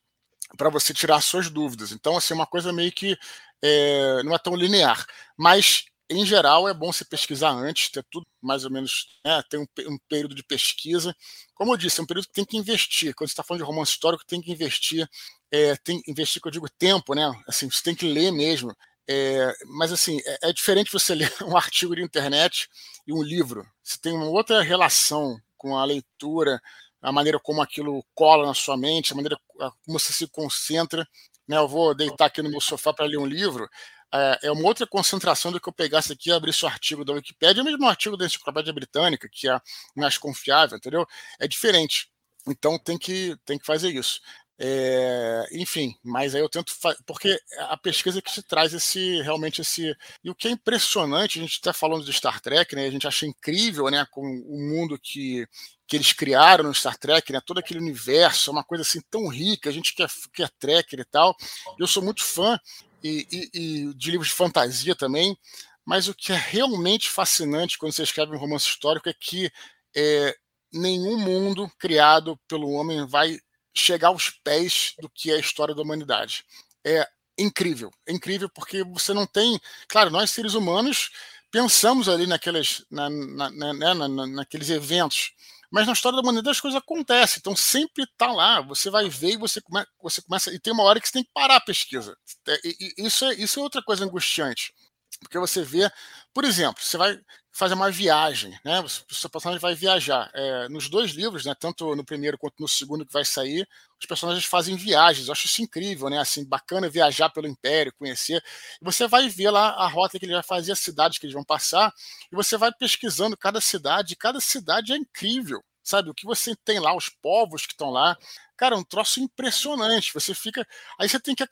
[0.58, 1.91] Para você tirar suas dúvidas.
[1.91, 3.17] Então, assim, é uma coisa meio que
[3.63, 5.06] é, não é tão linear.
[5.38, 9.60] Mas, em geral, é bom você pesquisar antes, ter tudo mais ou menos, né, tem
[9.60, 11.15] um, um, período de pesquisa.
[11.54, 13.13] Como eu disse, é um período que tem que investir.
[13.13, 15.08] Quando você está falando de romance histórico, tem que investir,
[15.52, 17.32] é, tem investir, que eu digo, tempo, né?
[17.48, 18.76] Assim, você tem que ler mesmo.
[19.09, 22.69] É, mas assim, é, é, diferente você ler um artigo de internet
[23.05, 23.67] e um livro.
[23.83, 26.61] Você tem uma outra relação com a leitura,
[27.01, 29.39] a maneira como aquilo cola na sua mente, a maneira
[29.85, 31.07] como você se concentra.
[31.47, 31.57] Né?
[31.57, 33.69] Eu vou deitar aqui no meu sofá para ler um livro.
[34.13, 37.13] É, é uma outra concentração do que eu pegasse aqui e abrisse o artigo da
[37.13, 39.59] Wikipédia, mesmo o artigo da Enciclopédia Britânica, que é
[39.95, 41.07] mais confiável, entendeu?
[41.39, 42.09] É diferente.
[42.47, 44.19] Então tem que, tem que fazer isso.
[44.63, 46.71] É, enfim, mas aí eu tento
[47.08, 51.41] porque a pesquisa que te traz esse realmente esse e o que é impressionante a
[51.41, 52.86] gente está falando de Star Trek, né?
[52.86, 54.06] A gente acha incrível, né?
[54.12, 55.47] Com o mundo que
[55.88, 57.41] que eles criaram no Star Trek, né?
[57.43, 59.67] Todo aquele universo, é uma coisa assim tão rica.
[59.69, 61.36] A gente que é, que é tracker e tal.
[61.80, 62.60] Eu sou muito fã
[63.04, 63.50] e, e,
[63.89, 65.36] e de livros de fantasia também.
[65.84, 69.52] Mas o que é realmente fascinante quando você escreve um romance histórico é que
[69.95, 70.36] é,
[70.71, 73.39] nenhum mundo criado pelo homem vai
[73.73, 76.43] chegar aos pés do que é a história da humanidade.
[76.84, 77.07] É
[77.38, 81.12] incrível, é incrível porque você não tem, claro, nós seres humanos
[81.49, 85.34] pensamos ali naqueles, na, na, na, né, na, naqueles eventos,
[85.69, 89.34] mas na história da humanidade as coisas acontecem, então sempre está lá, você vai ver
[89.34, 91.62] e você, come, você começa, e tem uma hora que você tem que parar a
[91.62, 92.17] pesquisa.
[92.47, 94.73] É, e, e, isso, é, isso é outra coisa angustiante,
[95.19, 95.89] porque você vê,
[96.34, 97.19] por exemplo, você vai
[97.51, 98.79] fazer uma viagem, né?
[98.79, 100.31] O seu personagem vai viajar.
[100.33, 101.53] É, nos dois livros, né?
[101.59, 103.67] Tanto no primeiro quanto no segundo que vai sair,
[103.99, 105.27] os personagens fazem viagens.
[105.27, 106.17] Eu acho isso incrível, né?
[106.19, 108.41] Assim, bacana viajar pelo Império, conhecer.
[108.81, 111.33] E você vai ver lá a rota que ele vai fazer, as cidades que eles
[111.33, 111.93] vão passar,
[112.31, 114.15] e você vai pesquisando cada cidade.
[114.15, 116.09] Cada cidade é incrível, sabe?
[116.09, 118.17] O que você tem lá, os povos que estão lá.
[118.55, 120.13] Cara, é um troço impressionante.
[120.13, 120.65] Você fica.
[120.97, 121.45] Aí você tem que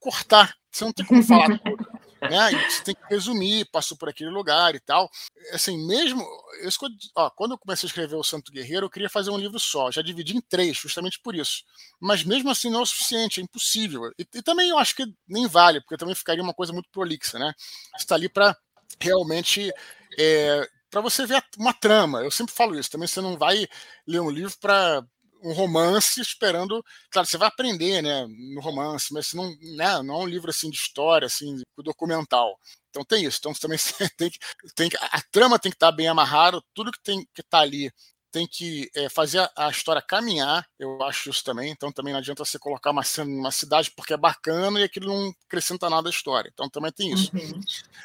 [0.00, 0.54] cortar.
[0.70, 1.93] Você não tem como falar tudo
[2.28, 2.52] né?
[2.52, 5.10] E você tem que resumir, passou por aquele lugar e tal.
[5.52, 6.26] Assim, mesmo.
[6.62, 6.78] Isso,
[7.16, 9.90] ó, quando eu comecei a escrever O Santo Guerreiro, eu queria fazer um livro só.
[9.90, 11.64] Já dividi em três, justamente por isso.
[12.00, 14.10] Mas mesmo assim não é o suficiente, é impossível.
[14.18, 17.38] E, e também eu acho que nem vale, porque também ficaria uma coisa muito prolixa,
[17.38, 17.52] né?
[17.98, 18.56] Está ali para
[19.00, 19.70] realmente.
[20.18, 22.22] É, para você ver uma trama.
[22.22, 22.88] Eu sempre falo isso.
[22.90, 23.66] Também você não vai
[24.06, 25.04] ler um livro para
[25.44, 26.84] um romance esperando.
[27.10, 30.70] Claro, você vai aprender, né, no romance, mas não, né, não é um livro assim
[30.70, 32.58] de história, assim, documental.
[32.90, 33.38] Então tem isso.
[33.38, 33.78] Então também
[34.16, 34.38] tem que,
[34.74, 37.92] tem que, a trama tem que estar bem amarrada, tudo que tem que estar ali
[38.34, 41.70] tem que é, fazer a, história caminhar, eu acho isso também.
[41.70, 45.32] Então também não adianta você colocar uma, uma cidade porque é bacana e aquilo não
[45.46, 46.50] acrescenta nada à história.
[46.52, 47.30] Então também tem isso.
[47.32, 47.60] Uhum.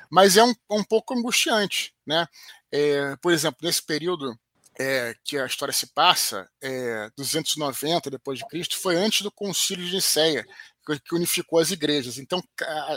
[0.07, 2.27] Mas é um, um pouco angustiante, né?
[2.71, 4.37] É, por exemplo, nesse período
[4.79, 9.93] é, que a história cada é, 290 depois de Cristo, foi antes do Concílio de
[9.93, 10.45] Nicéia,
[11.05, 12.17] que unificou as igrejas.
[12.17, 12.41] Então,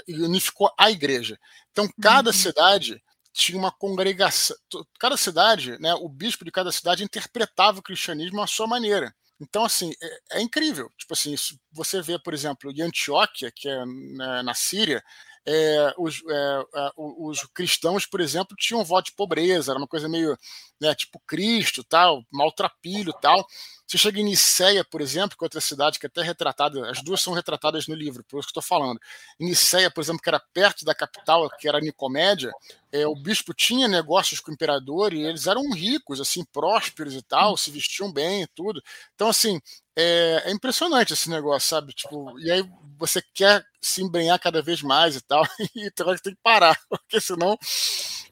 [0.09, 1.39] unificou a igreja.
[1.73, 2.37] Então, cada uhum.
[2.37, 4.57] cidade tinha uma congregação.
[4.99, 9.13] Cada cidade, né, o bispo de cada cidade interpretava o cristianismo à sua maneira.
[9.41, 10.89] Então, assim, é, é incrível.
[10.97, 11.35] Tipo assim,
[11.73, 15.03] você vê, por exemplo, em Antioquia, que é na, na Síria,
[15.47, 16.65] é, os, é,
[16.97, 20.37] os, cristãos, por exemplo, tinham voto de pobreza, era uma coisa meio
[20.81, 23.45] né, tipo Cristo, tal, maltrapilho tal.
[23.93, 27.03] Você chega em Niceia, por exemplo, que é outra cidade que é até retratada, as
[27.03, 28.99] duas são retratadas no livro, por isso que estou falando.
[29.39, 32.51] Em Niceia, por exemplo, que era perto da capital, que era Nicomédia,
[32.91, 37.21] é, o bispo tinha negócios com o imperador e eles eram ricos, assim, prósperos e
[37.21, 38.83] tal, se vestiam bem e tudo.
[39.15, 39.61] Então, assim,
[39.95, 41.93] é, é, impressionante esse negócio, sabe?
[41.93, 46.41] Tipo, e aí você quer se embrenhar cada vez mais e tal, e tem que
[46.43, 47.59] parar, porque senão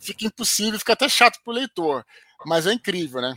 [0.01, 2.03] fica impossível, fica até chato para o leitor.
[2.46, 3.35] Mas é incrível, né?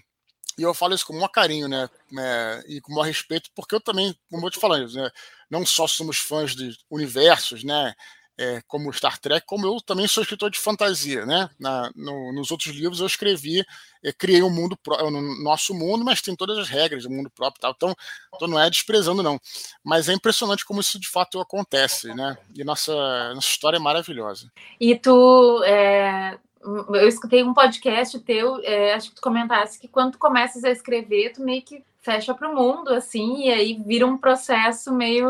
[0.58, 1.90] E eu falo isso com um carinho, né?
[2.18, 5.10] É, e com um respeito, porque eu também, como eu te falando, né?
[5.50, 7.94] não só somos fãs de universos, né?
[8.38, 11.50] é, como Star Trek, como eu também sou escritor de fantasia, né?
[11.60, 13.64] Na, no, nos outros livros eu escrevi,
[14.04, 17.30] é, criei um mundo próprio, no nosso mundo, mas tem todas as regras do mundo
[17.30, 17.74] próprio, tal.
[17.76, 17.96] Então,
[18.34, 19.40] então não é desprezando não,
[19.84, 22.38] mas é impressionante como isso de fato acontece, né?
[22.56, 22.94] E nossa
[23.34, 24.52] nossa história é maravilhosa.
[24.80, 30.14] E tu é eu escutei um podcast teu, é, acho que tu comentasse que quando
[30.14, 34.06] tu começas a escrever, tu meio que fecha para o mundo, assim, e aí vira
[34.06, 35.30] um processo meio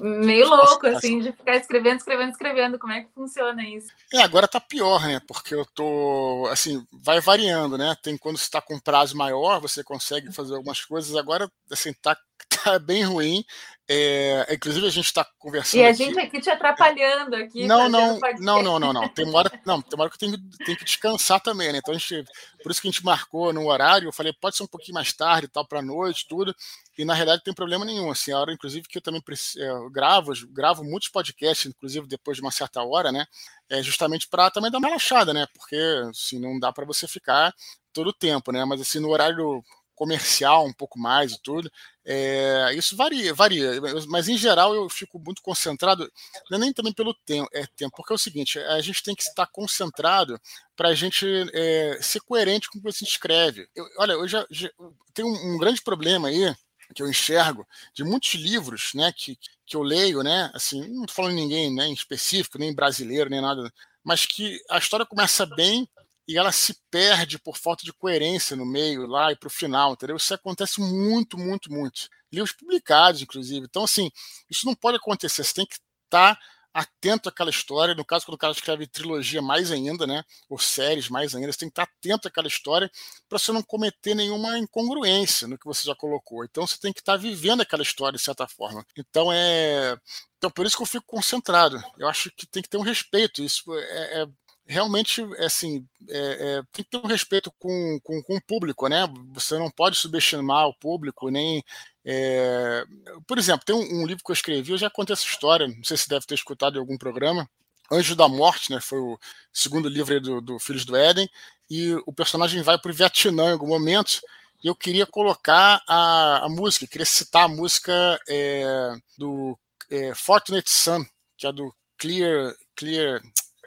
[0.00, 2.78] meio louco, assim, de ficar escrevendo, escrevendo, escrevendo.
[2.78, 3.88] Como é que funciona isso?
[4.12, 5.20] É, agora tá pior, né?
[5.26, 7.96] Porque eu tô, assim, vai variando, né?
[8.02, 11.14] Tem quando você tá com prazo maior, você consegue fazer algumas coisas.
[11.14, 12.16] Agora, assim, tá,
[12.64, 13.44] tá bem ruim.
[13.88, 15.80] É, inclusive a gente está conversando.
[15.80, 17.68] E a gente aqui, te atrapalhando aqui.
[17.68, 19.08] Não, não, não, não, não, não.
[19.08, 21.78] Tem uma hora, não, tem uma hora que eu tenho, tenho que descansar também, né?
[21.78, 22.24] Então a gente,
[22.64, 24.08] por isso que a gente marcou no horário.
[24.08, 26.52] Eu falei, pode ser um pouquinho mais tarde, tal, para noite, tudo.
[26.98, 28.10] E na realidade não tem problema nenhum.
[28.10, 29.22] Assim, a hora, inclusive, que eu também
[29.56, 33.24] é, eu gravo, gravo muitos podcasts, inclusive depois de uma certa hora, né?
[33.70, 35.46] É justamente para também dar uma relaxada, né?
[35.54, 35.76] Porque
[36.10, 37.54] assim, não dá para você ficar
[37.92, 38.64] todo o tempo, né?
[38.64, 39.62] Mas assim, no horário
[39.96, 41.72] comercial um pouco mais e tudo.
[42.04, 46.08] É, isso varia, varia, mas em geral eu fico muito concentrado,
[46.48, 49.14] não é nem também pelo tempo, é tempo, porque é o seguinte, a gente tem
[49.14, 50.40] que estar concentrado
[50.76, 53.68] para a gente é, ser coerente com o que você escreve.
[53.74, 54.70] Eu, olha, eu já, já
[55.18, 56.54] um, um grande problema aí
[56.94, 61.34] que eu enxergo de muitos livros, né, que, que eu leio, né, assim, não falando
[61.34, 63.72] ninguém, né, em específico, nem brasileiro, nem nada,
[64.04, 65.88] mas que a história começa bem
[66.28, 69.92] e ela se perde por falta de coerência no meio, lá e para o final,
[69.92, 70.16] entendeu?
[70.16, 72.08] Isso acontece muito, muito, muito.
[72.32, 73.66] Livros publicados, inclusive.
[73.66, 74.10] Então, assim,
[74.50, 75.44] isso não pode acontecer.
[75.44, 76.40] Você tem que estar tá
[76.76, 77.94] atento àquela história.
[77.94, 80.24] No caso, quando o cara escreve trilogia, mais ainda, né?
[80.48, 81.50] Ou séries, mais ainda.
[81.52, 82.90] Você tem que estar tá atento àquela história
[83.28, 86.44] para você não cometer nenhuma incongruência no que você já colocou.
[86.44, 88.84] Então, você tem que estar tá vivendo aquela história de certa forma.
[88.96, 89.96] Então, é.
[90.36, 91.82] Então, por isso que eu fico concentrado.
[91.98, 93.42] Eu acho que tem que ter um respeito.
[93.42, 94.26] Isso é, é
[94.66, 99.06] realmente assim é, é, tem que ter um respeito com, com, com, o público, né?
[99.32, 101.62] Você não pode subestimar o público, nem
[102.04, 102.84] é...
[103.26, 105.84] por exemplo, tem um, um, livro que eu escrevi, eu já contei essa história, não
[105.84, 107.48] sei se deve ter escutado em algum programa.
[107.90, 108.80] Anjo da Morte, né?
[108.80, 109.18] Foi o
[109.52, 111.30] segundo livro do, do Filhos do Éden,
[111.70, 114.20] e o personagem vai para o Vietnã em algum momento.
[114.62, 119.56] E eu queria colocar a, a música, queria citar a música é, do
[119.90, 121.04] é, Fortunate Sun,
[121.36, 123.22] que é do Clear, Clear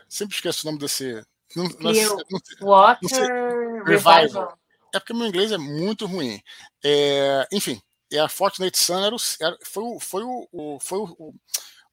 [0.09, 1.23] sempre esqueço o nome desse,
[1.55, 1.91] Não, não,
[2.61, 4.57] Water Revival.
[4.93, 6.41] É porque meu inglês é muito ruim.
[6.83, 7.79] É, enfim,
[8.17, 11.33] a Fortunate Sun era, o, era foi, o, foi, o, foi o,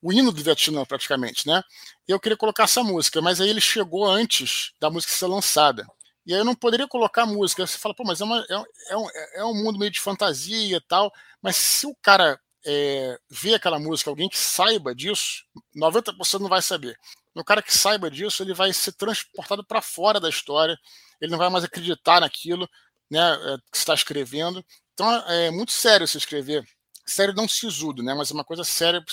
[0.00, 1.62] o, hino do Vietnã, praticamente, né?
[2.08, 5.86] Eu queria colocar essa música, mas aí ele chegou antes da música ser lançada.
[6.24, 7.66] E aí eu não poderia colocar a música.
[7.66, 10.76] Você fala, pô, mas é, uma, é, é, um, é um mundo meio de fantasia
[10.76, 11.12] e tal.
[11.40, 15.44] Mas se o cara é, vê aquela música, alguém que saiba disso,
[15.76, 16.98] 90% não vai saber.
[17.40, 20.78] O cara que saiba disso, ele vai ser transportado para fora da história,
[21.20, 22.68] ele não vai mais acreditar naquilo
[23.10, 24.64] né, é, que está escrevendo.
[24.94, 26.64] Então é muito sério se escrever.
[27.08, 28.14] Sério não sisudo, né?
[28.14, 29.04] Mas é uma coisa séria.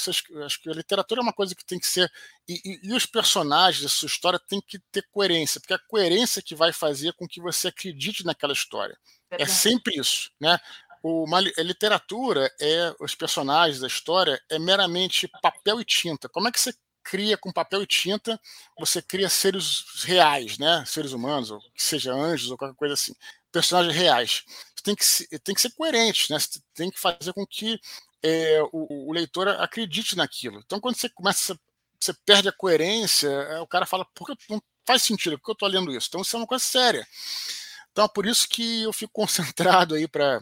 [0.45, 2.11] Acho que a literatura é uma coisa que tem que ser.
[2.47, 5.87] E, e, e os personagens da sua história tem que ter coerência, porque é a
[5.87, 8.97] coerência que vai fazer com que você acredite naquela história.
[9.29, 10.57] É sempre isso, né?
[11.03, 16.29] Uma, a literatura é os personagens da história é meramente papel e tinta.
[16.29, 18.39] Como é que você cria com papel e tinta?
[18.79, 20.83] Você cria seres reais, né?
[20.87, 23.13] Seres humanos, ou que seja anjos ou qualquer coisa assim
[23.53, 24.43] personagens reais.
[24.75, 26.39] Você tem que, ser, tem que ser coerente, né?
[26.39, 27.79] Você tem que fazer com que
[28.21, 30.59] é, o, o, leitor acredite naquilo.
[30.65, 31.57] Então, quando você começa,
[31.99, 35.37] você perde a coerência, é, o cara fala, por que não faz sentido?
[35.37, 36.07] Por que eu estou lendo isso?
[36.09, 37.07] Então, isso é uma coisa séria.
[37.91, 40.41] Então, é por isso que eu fico concentrado aí para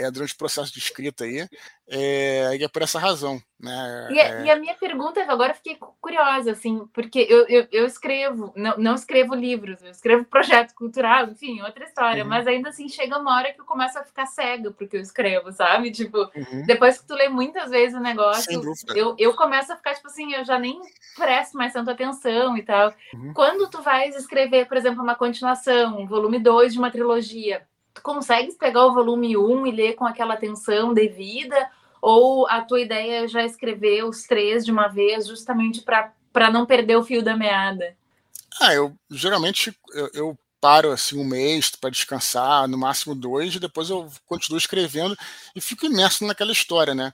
[0.00, 1.46] é, durante o processo de escrita aí,
[1.88, 3.40] é, e é por essa razão.
[3.58, 4.08] Né?
[4.10, 4.44] E, é...
[4.44, 8.94] e, a minha pergunta, agora fiquei curiosa, assim, porque eu, eu, eu, escrevo, não, não
[8.94, 12.28] escrevo livros, eu escrevo projeto cultural, enfim, outra história, uhum.
[12.28, 15.52] mas ainda assim chega uma hora que eu começo a ficar cega porque eu escrevo,
[15.52, 15.90] sabe?
[16.00, 16.64] Tipo, uhum.
[16.64, 18.62] depois que tu lê muitas vezes o negócio,
[18.94, 20.80] eu, eu começo a ficar, tipo assim, eu já nem
[21.14, 22.94] presto mais tanta atenção e tal.
[23.12, 23.34] Uhum.
[23.34, 27.66] Quando tu vais escrever, por exemplo, uma continuação, um volume 2 de uma trilogia,
[28.00, 31.70] tu consegues pegar o volume 1 e ler com aquela atenção devida?
[32.00, 36.64] Ou a tua ideia é já escrever os três de uma vez, justamente para não
[36.64, 37.94] perder o fio da meada?
[38.60, 43.60] Ah, eu geralmente eu, eu paro assim um mês para descansar, no máximo dois, e
[43.60, 45.16] depois eu continuo escrevendo
[45.54, 47.12] e fico imerso naquela história, né?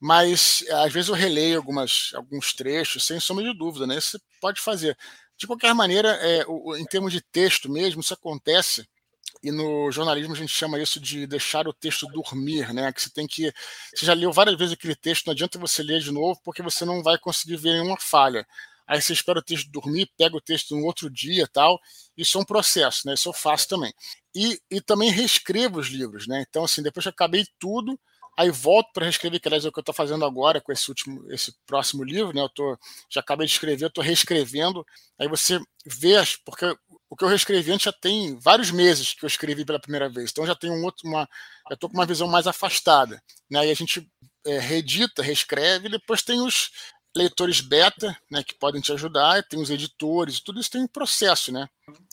[0.00, 3.96] Mas às vezes eu releio algumas, alguns trechos, sem sombra de dúvida, né?
[3.96, 4.96] Isso pode fazer.
[5.36, 8.88] De qualquer maneira, é, o, em termos de texto mesmo, isso acontece
[9.42, 12.92] e no jornalismo a gente chama isso de deixar o texto dormir, né?
[12.92, 13.52] Que você tem que.
[13.94, 16.84] Você já leu várias vezes aquele texto, não adianta você ler de novo, porque você
[16.84, 18.46] não vai conseguir ver nenhuma falha.
[18.86, 21.78] Aí você espera o texto dormir, pega o texto no outro dia tal.
[22.16, 23.14] Isso é um processo, né?
[23.14, 23.92] Isso eu faço também.
[24.34, 26.44] E, e também reescrevo os livros, né?
[26.48, 27.98] Então, assim, depois que eu acabei tudo,
[28.38, 30.88] aí volto para reescrever, que aliás é o que eu estou fazendo agora com esse
[30.88, 32.40] último, esse próximo livro, né?
[32.40, 32.78] Eu tô,
[33.10, 34.86] já acabei de escrever, eu estou reescrevendo.
[35.18, 36.64] Aí você vê as, porque
[37.10, 40.30] o que eu reescrevi antes já tem vários meses que eu escrevi pela primeira vez,
[40.30, 41.28] então já tem um outro, uma,
[41.68, 43.66] já estou com uma visão mais afastada, né?
[43.66, 44.06] E a gente
[44.46, 46.70] é, reedita, reescreve, e depois tem os
[47.16, 51.50] leitores beta, né, que podem te ajudar, tem os editores, tudo isso tem um processo,
[51.50, 51.68] né?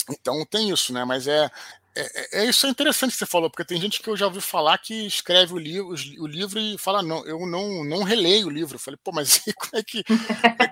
[0.10, 1.04] Então tem isso, né?
[1.04, 1.52] Mas é,
[1.96, 4.42] é, é, isso é interessante que você falou, porque tem gente que eu já ouvi
[4.42, 8.50] falar que escreve o livro, o livro e fala, não, eu não, não releio o
[8.50, 8.76] livro.
[8.76, 10.04] Eu falei, pô, mas como é que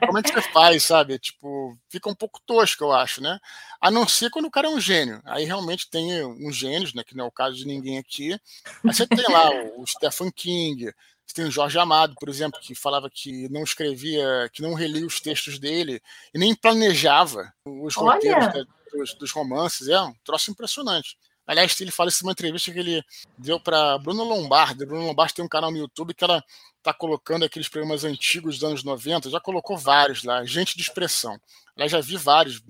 [0.06, 1.18] como é que você faz, sabe?
[1.18, 3.40] Tipo, fica um pouco tosco, eu acho, né?
[3.80, 5.22] A não ser quando o cara é um gênio.
[5.26, 7.04] Aí realmente tem uns gênios, né?
[7.04, 8.38] Que não é o caso de ninguém aqui.
[8.84, 10.92] Mas você tem lá o Stephen King,
[11.26, 15.06] você tem o Jorge Amado, por exemplo, que falava que não escrevia, que não relia
[15.06, 16.02] os textos dele
[16.34, 18.16] e nem planejava os Olha.
[18.16, 19.88] roteiros dos, dos romances.
[19.88, 21.18] É um troço impressionante.
[21.46, 23.04] Aliás, ele fala isso numa entrevista que ele
[23.38, 24.86] deu para Bruno Lombardi.
[24.86, 26.44] Bruno Lombardi tem um canal no YouTube que ela
[26.82, 31.40] tá colocando aqueles programas antigos dos anos 90, já colocou vários lá, gente de expressão.
[31.78, 32.62] Ela já vi vários,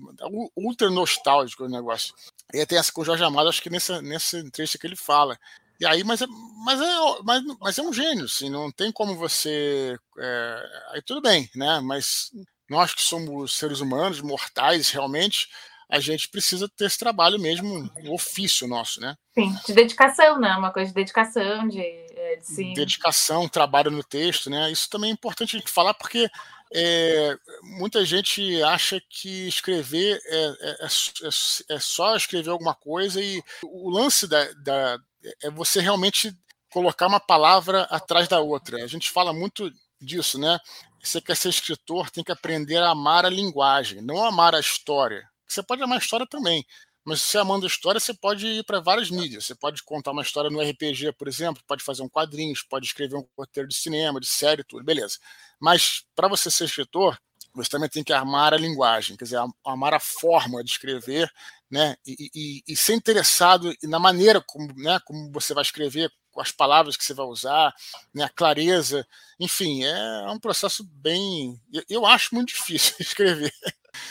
[0.56, 2.14] ultra nostálgico o negócio.
[2.52, 5.38] E tem essa com o Jorge Amado, acho que nessa, nessa entrevista que ele fala.
[5.80, 6.26] E aí, mas é,
[6.64, 9.98] mas é, mas, mas é um gênio, assim, não tem como você.
[10.16, 11.80] É, aí tudo bem, né?
[11.80, 12.30] Mas
[12.70, 15.48] nós que somos seres humanos, mortais, realmente,
[15.88, 19.16] a gente precisa ter esse trabalho mesmo, o ofício nosso, né?
[19.34, 20.54] Sim, de dedicação, né?
[20.56, 22.40] Uma coisa de dedicação, de, é,
[22.74, 24.70] dedicação, trabalho no texto, né?
[24.70, 26.28] Isso também é importante a gente falar porque
[26.72, 33.42] é, muita gente acha que escrever é, é, é, é, só escrever alguma coisa e
[33.62, 34.98] o lance da, da,
[35.42, 36.36] é você realmente
[36.70, 38.82] colocar uma palavra atrás da outra.
[38.82, 39.70] A gente fala muito
[40.00, 40.58] disso, né?
[41.00, 45.28] Você quer ser escritor, tem que aprender a amar a linguagem, não amar a história.
[45.46, 46.64] Você pode amar história também,
[47.04, 49.44] mas se você amando história, você pode ir para várias mídias.
[49.44, 53.16] Você pode contar uma história no RPG, por exemplo, pode fazer um quadrinho, pode escrever
[53.16, 55.18] um roteiro de cinema, de série, tudo, beleza.
[55.60, 57.18] Mas para você ser escritor,
[57.54, 61.30] você também tem que amar a linguagem, quer dizer, amar a forma de escrever,
[61.70, 61.94] né?
[62.06, 66.96] E, e, e ser interessado na maneira como, né, como você vai escrever, as palavras
[66.96, 67.72] que você vai usar,
[68.12, 69.06] né, a clareza,
[69.38, 71.60] enfim, é um processo bem.
[71.88, 73.52] Eu acho muito difícil escrever.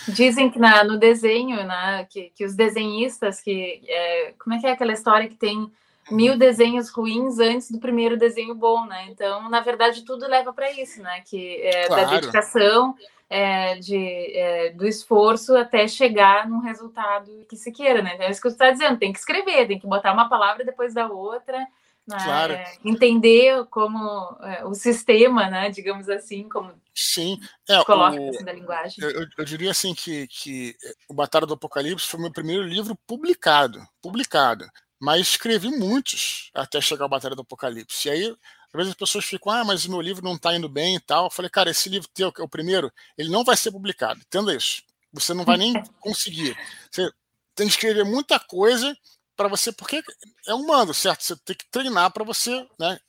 [0.07, 4.67] Dizem que na, no desenho, né, que, que os desenhistas, que é, como é que
[4.67, 5.71] é aquela história que tem
[6.11, 9.07] mil desenhos ruins antes do primeiro desenho bom, né?
[9.09, 11.21] Então, na verdade, tudo leva para isso, né?
[11.21, 12.05] Que é, claro.
[12.05, 12.95] da dedicação,
[13.29, 13.97] é, de,
[14.37, 18.11] é, do esforço até chegar num resultado que se queira, né?
[18.13, 20.65] Então, é isso que você está dizendo, tem que escrever, tem que botar uma palavra
[20.65, 21.65] depois da outra,
[22.07, 22.17] né?
[22.23, 22.53] Claro.
[22.53, 25.69] É, entender como é, o sistema, né?
[25.69, 27.39] Digamos assim, como Sim,
[27.69, 29.03] é, coloca o, assim, da linguagem.
[29.03, 30.75] Eu, eu, diria assim que, que
[31.09, 34.65] o Batalha do Apocalipse foi o meu primeiro livro publicado, publicado
[35.03, 38.07] mas escrevi muitos até chegar à Batalha do Apocalipse.
[38.07, 40.69] E aí, às vezes as pessoas ficam, ah, mas o meu livro não está indo
[40.69, 41.25] bem e tal.
[41.25, 44.21] Eu falei, cara, esse livro teu, que é o primeiro, ele não vai ser publicado.
[44.21, 44.81] Entenda isso.
[45.11, 46.57] Você não vai nem conseguir.
[46.89, 47.11] Você
[47.53, 48.95] tem que escrever muita coisa
[49.35, 50.03] para você, porque
[50.47, 51.23] é humano, certo?
[51.23, 52.99] Você tem que treinar para você, né?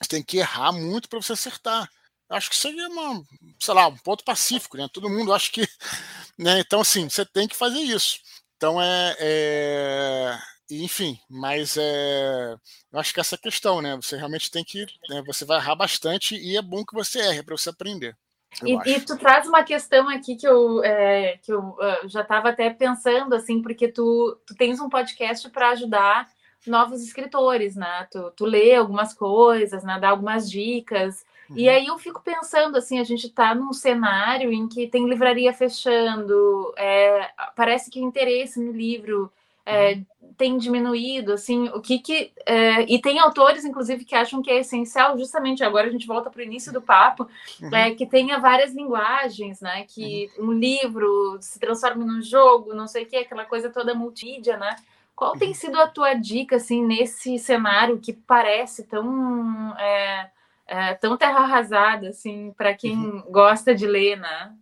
[0.00, 1.88] Você tem que errar muito para você acertar.
[2.28, 3.22] Acho que seria uma,
[3.60, 4.88] sei lá, um ponto pacífico, né?
[4.92, 5.60] Todo mundo acha que,
[6.38, 6.60] né?
[6.60, 8.18] Então, assim, você tem que fazer isso.
[8.56, 10.38] Então, é, é
[10.70, 12.54] enfim, mas é,
[12.92, 13.96] eu acho que essa questão, né?
[13.96, 17.42] Você realmente tem que, né, você vai errar bastante e é bom que você erre
[17.42, 18.16] para você aprender.
[18.64, 22.50] E, e, tu traz uma questão aqui que eu, é, que eu uh, já estava
[22.50, 26.28] até pensando, assim, porque tu, tu tens um podcast para ajudar
[26.66, 28.06] novos escritores, né?
[28.10, 29.98] Tu, tu lê algumas coisas, né?
[29.98, 31.24] dá algumas dicas.
[31.50, 31.56] Uhum.
[31.56, 35.52] E aí eu fico pensando, assim, a gente está num cenário em que tem livraria
[35.52, 39.32] fechando, é, parece que o interesse no livro
[39.64, 40.04] é, uhum.
[40.36, 42.32] tem diminuído, assim, o que que...
[42.44, 46.30] É, e tem autores, inclusive, que acham que é essencial, justamente agora a gente volta
[46.30, 47.28] para o início do papo,
[47.60, 47.74] uhum.
[47.74, 50.48] é, que tenha várias linguagens, né, que uhum.
[50.48, 54.74] um livro se transforme num jogo, não sei o que, aquela coisa toda multimídia, né,
[55.14, 55.54] qual tem uhum.
[55.54, 59.76] sido a tua dica, assim, nesse cenário que parece tão...
[59.78, 60.30] É,
[60.64, 63.22] é, tão terra arrasada, assim, para quem uhum.
[63.28, 64.54] gosta de ler, né?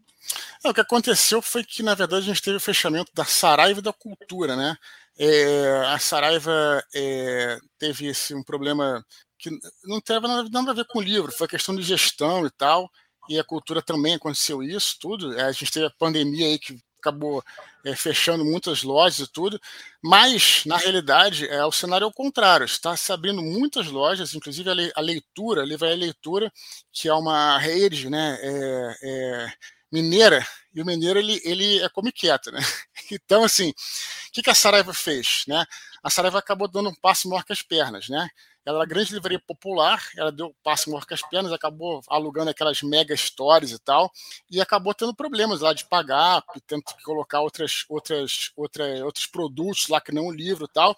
[0.65, 3.81] É, o que aconteceu foi que, na verdade, a gente teve o fechamento da Saraiva
[3.81, 4.77] e da Cultura, né?
[5.19, 9.05] É, a Saraiva é, teve esse, um problema
[9.39, 9.51] que
[9.85, 12.91] não teve nada, nada, a ver com o livro, foi questão de gestão e tal,
[13.29, 15.39] e a cultura também aconteceu isso, tudo.
[15.39, 17.43] É, a gente teve a pandemia aí que acabou
[17.85, 19.59] é, fechando muitas lojas e tudo,
[20.03, 24.69] mas na realidade é, o cenário é o contrário, está se abrindo muitas lojas, inclusive
[24.71, 26.53] a, le, a leitura, a Livraria Leitura,
[26.93, 28.39] que é uma rede, né?
[28.43, 29.53] É, é
[29.93, 32.61] mineira, e o mineiro ele, ele é come quieto, né?
[33.13, 35.43] Então, assim, o que, que a Saraiva fez?
[35.49, 35.65] Né?
[36.01, 38.29] A Saraiva acabou dando um passo maior que as pernas, né?
[38.65, 42.51] Ela era grande livraria popular, ela deu um passo maior que as pernas, acabou alugando
[42.51, 44.13] aquelas mega stories e tal,
[44.51, 49.89] e acabou tendo problemas lá de pagar, tendo que colocar outras, outras, outras, outros produtos
[49.89, 50.95] lá que não o livro e tal.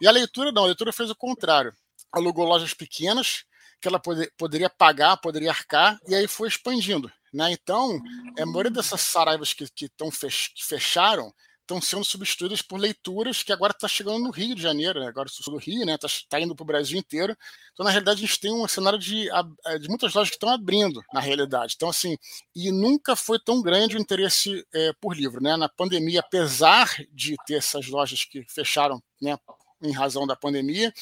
[0.00, 1.72] E a leitura não, a leitura fez o contrário.
[2.10, 3.44] Alugou lojas pequenas,
[3.80, 7.12] que ela poder, poderia pagar, poderia arcar, e aí foi expandindo.
[7.32, 7.52] Né?
[7.52, 8.00] Então,
[8.38, 13.42] a maioria dessas saraivas que, que, tão fech, que fecharam estão sendo substituídas por leituras
[13.42, 15.06] que agora está chegando no Rio de Janeiro, né?
[15.06, 16.14] agora sou do Rio, está né?
[16.28, 17.36] tá indo para o Brasil inteiro.
[17.72, 19.28] Então, na realidade, a gente tem um cenário de,
[19.80, 21.74] de muitas lojas que estão abrindo, na realidade.
[21.76, 22.18] Então, assim,
[22.54, 25.42] e nunca foi tão grande o interesse é, por livro.
[25.42, 25.56] Né?
[25.56, 29.38] Na pandemia, apesar de ter essas lojas que fecharam né,
[29.80, 30.92] em razão da pandemia,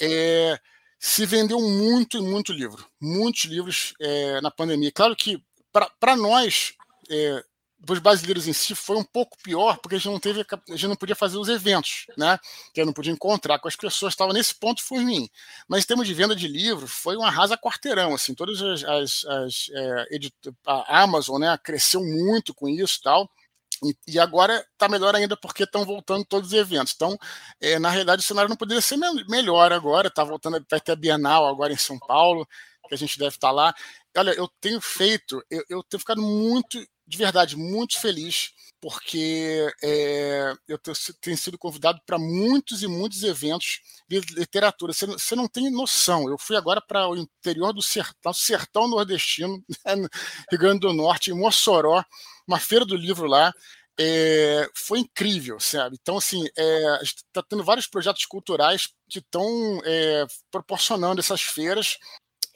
[0.00, 0.58] é,
[0.98, 2.86] se vendeu muito, muito livro.
[3.00, 4.92] Muitos livros é, na pandemia.
[4.92, 5.42] Claro que
[5.72, 6.74] para nós,
[7.10, 7.44] é,
[7.90, 10.86] os brasileiros em si, foi um pouco pior, porque a gente não teve, a gente
[10.86, 12.38] não podia fazer os eventos, né?
[12.72, 15.28] Que eu não podia encontrar com as pessoas, estava nesse ponto foi ruim.
[15.66, 19.24] Mas em termos de venda de livro, foi um arrasa quarteirão, assim, todas as, as,
[19.24, 20.06] as é,
[20.66, 23.28] a Amazon, né, cresceu muito com isso, tal.
[24.06, 26.92] E, agora está melhor ainda porque estão voltando todos os eventos.
[26.94, 27.18] Então,
[27.60, 28.96] é, na realidade, o cenário não poderia ser
[29.28, 30.06] melhor agora.
[30.06, 32.46] Está voltando, vai ter a Bienal agora em São Paulo,
[32.88, 33.74] que a gente deve estar tá lá.
[34.16, 40.52] Olha, eu tenho feito, eu, eu tenho ficado muito, de verdade, muito feliz, porque é,
[40.68, 44.92] eu tenho sido convidado para muitos e muitos eventos de literatura.
[44.92, 46.28] Você, você não tem noção.
[46.28, 50.08] Eu fui agora para o interior do sertão, sertão nordestino, né, no
[50.50, 52.04] Rio Grande do Norte, em Mossoró,
[52.46, 53.52] uma feira do livro lá.
[53.98, 55.96] É, foi incrível, sabe?
[56.00, 61.42] Então, assim, é, a gente está tendo vários projetos culturais que estão é, proporcionando essas
[61.42, 61.98] feiras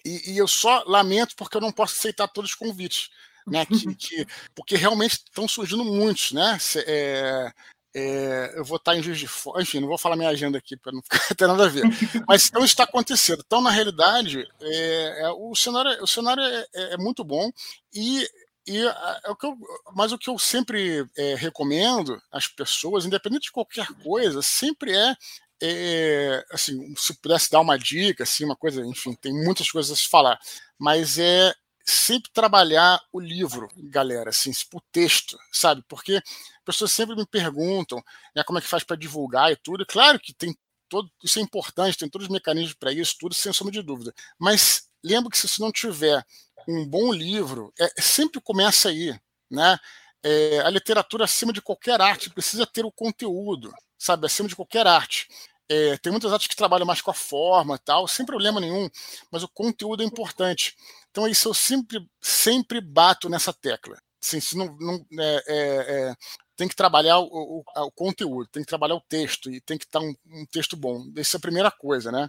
[0.07, 3.11] e, e, eu só lamento porque eu não posso aceitar todos os convites,
[3.47, 3.67] né?
[3.67, 6.59] Que, que porque realmente estão surgindo muitos, né?
[6.87, 7.53] É,
[7.99, 10.77] é, eu vou estar em Juiz de Fora, enfim, não vou falar minha agenda aqui
[10.77, 11.01] para não
[11.35, 11.85] ter nada a ver.
[12.29, 13.43] Mas então está acontecendo.
[13.45, 17.51] Então, na realidade, é, é, o cenário, o cenário é, é, é muito bom
[17.95, 18.29] e
[18.69, 18.85] e
[19.29, 19.57] o que eu,
[19.95, 21.07] mas o que eu sempre
[21.39, 25.15] recomendo às pessoas, independente de qualquer coisa, sempre é
[25.63, 29.97] é, assim, se pudesse dar uma dica, assim, uma coisa, enfim, tem muitas coisas a
[29.97, 30.39] se falar,
[30.79, 31.55] mas é
[31.85, 35.85] sempre trabalhar o livro, galera, assim, o texto, sabe?
[35.89, 36.21] Porque
[36.65, 38.03] pessoas sempre me perguntam
[38.35, 39.87] né, como é que faz para divulgar e tudo.
[39.87, 40.55] Claro que tem
[40.89, 44.13] todo, isso é importante, tem todos os mecanismos para isso, tudo sem sombra de dúvida.
[44.39, 46.25] Mas lembro que se não tiver
[46.69, 49.17] um bom livro, é, sempre começa aí,
[49.49, 49.79] né?
[50.29, 54.27] É, a literatura acima de qualquer arte precisa ter o conteúdo, sabe?
[54.27, 55.29] Acima de qualquer arte.
[55.69, 58.91] É, tem muitas artes que trabalham mais com a forma tal, sem problema nenhum,
[59.31, 60.75] mas o conteúdo é importante.
[61.13, 63.97] Então, isso eu sempre, sempre bato nessa tecla.
[64.21, 66.15] Assim, se não, não é, é, é
[66.57, 69.85] tem que trabalhar o, o, o, conteúdo, tem que trabalhar o texto, e tem que
[69.85, 71.05] estar um, um texto bom.
[71.17, 72.29] Essa é a primeira coisa, né?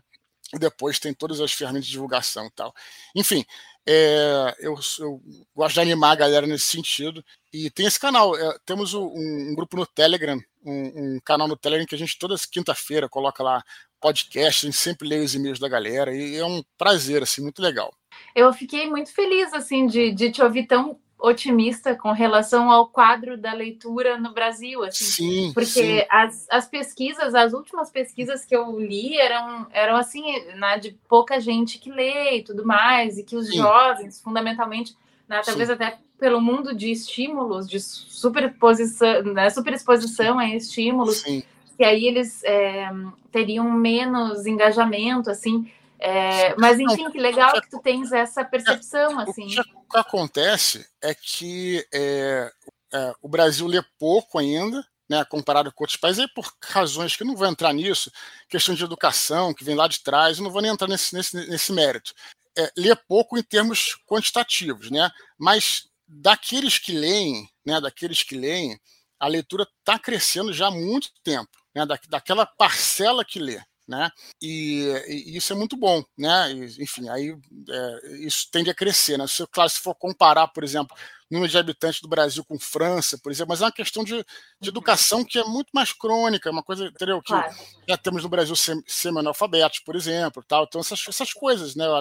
[0.53, 2.73] E depois tem todas as ferramentas de divulgação e tal.
[3.15, 3.45] Enfim,
[3.85, 5.21] é, eu, eu,
[5.55, 7.23] gosto de animar a galera nesse sentido.
[7.53, 8.35] E tem esse canal.
[8.37, 12.19] É, temos um, um, grupo no Telegram, um, um, canal no Telegram que a gente
[12.19, 13.63] toda quinta-feira coloca lá
[13.99, 17.61] podcast, a gente sempre lê os e-mails da galera e é um prazer, assim, muito
[17.61, 17.93] legal.
[18.35, 23.37] Eu fiquei muito feliz, assim, de, de te ouvir tão otimista com relação ao quadro
[23.37, 26.05] da leitura no Brasil, assim, sim, porque sim.
[26.09, 30.23] As, as pesquisas, as últimas pesquisas que eu li eram, eram assim,
[30.55, 33.57] né, de pouca gente que lê e tudo mais, e que os sim.
[33.57, 34.95] jovens, fundamentalmente,
[35.27, 42.05] né, talvez até pelo mundo de estímulos, de superposição, né, superexposição a estímulos, que aí
[42.05, 42.89] eles é,
[43.31, 49.47] teriam menos engajamento, assim, é, mas enfim, que legal que tu tens essa percepção, assim.
[49.59, 52.51] O que acontece é que é,
[52.93, 57.23] é, o Brasil lê pouco ainda, né, comparado com outros países, e por razões que
[57.23, 58.11] eu não vou entrar nisso,
[58.47, 61.35] questão de educação, que vem lá de trás, eu não vou nem entrar nesse, nesse,
[61.35, 62.13] nesse mérito.
[62.57, 65.09] É, lê pouco em termos quantitativos, né?
[65.37, 68.79] Mas daqueles que leem, né, daqueles que leem,
[69.19, 74.09] a leitura está crescendo já há muito tempo, né, da, daquela parcela que lê né?
[74.41, 76.51] E, e, isso é muito bom, né?
[76.51, 77.35] E, enfim, aí
[77.69, 79.25] é, isso tende a crescer, né?
[79.27, 80.95] Se, claro, se for comparar, por exemplo,
[81.29, 84.17] número de habitantes do Brasil com França, por exemplo, mas é uma questão de, de
[84.17, 84.23] uhum.
[84.61, 87.21] educação que é muito mais crônica, uma coisa, entendeu?
[87.21, 87.55] Que claro.
[87.87, 90.63] já temos no Brasil semi-analfabetos, por exemplo, tal.
[90.63, 91.87] Então essas, essas coisas, né?
[91.87, 91.95] O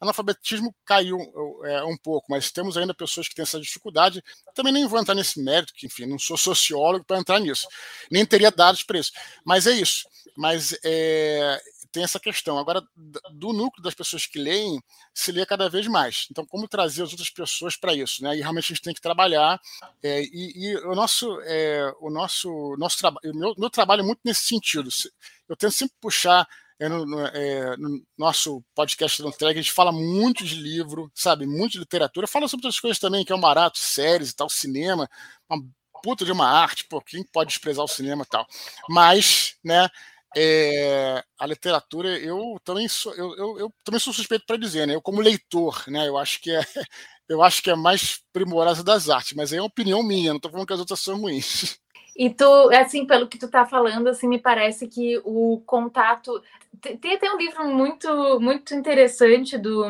[0.00, 1.18] analfabetismo caiu
[1.64, 4.22] é, um pouco, mas temos ainda pessoas que têm essa dificuldade.
[4.54, 7.66] Também nem vou entrar nesse mérito, que enfim, não sou sociólogo para entrar nisso,
[8.10, 9.12] nem teria dados para isso.
[9.44, 11.60] Mas é isso mas é,
[11.92, 12.58] tem essa questão.
[12.58, 12.82] Agora,
[13.30, 14.82] do núcleo das pessoas que leem,
[15.14, 16.26] se lê cada vez mais.
[16.30, 18.22] Então, como trazer as outras pessoas para isso?
[18.24, 18.36] Né?
[18.36, 19.60] E realmente a gente tem que trabalhar.
[20.02, 24.20] É, e, e, o nosso, é, o nosso, nosso trabalho, meu, meu trabalho é muito
[24.24, 24.88] nesse sentido.
[25.48, 26.48] Eu tento sempre puxar.
[26.80, 31.12] É, no, no, é, no, nosso podcast do Entrega, a gente fala muito de livro,
[31.14, 31.46] sabe?
[31.46, 32.26] Muito de literatura.
[32.26, 35.08] Fala sobre outras coisas também, que é o barato, séries e tal, cinema.
[35.48, 35.62] Uma
[36.02, 38.44] puta de uma arte, pô, quem pode desprezar o cinema e tal.
[38.88, 39.88] Mas, né,
[40.36, 44.94] é, a literatura, eu também sou, eu, eu, eu também sou suspeito para dizer, né?
[44.94, 46.08] Eu como leitor, né?
[46.08, 46.60] Eu acho que é,
[47.28, 50.30] eu acho que é mais primorosa das artes, mas é uma opinião minha.
[50.30, 51.78] Não estou falando que as outras são ruins.
[52.14, 56.42] E tu, assim, pelo que tu tá falando, assim, me parece que o contato
[57.00, 59.84] tem até um livro muito, muito interessante do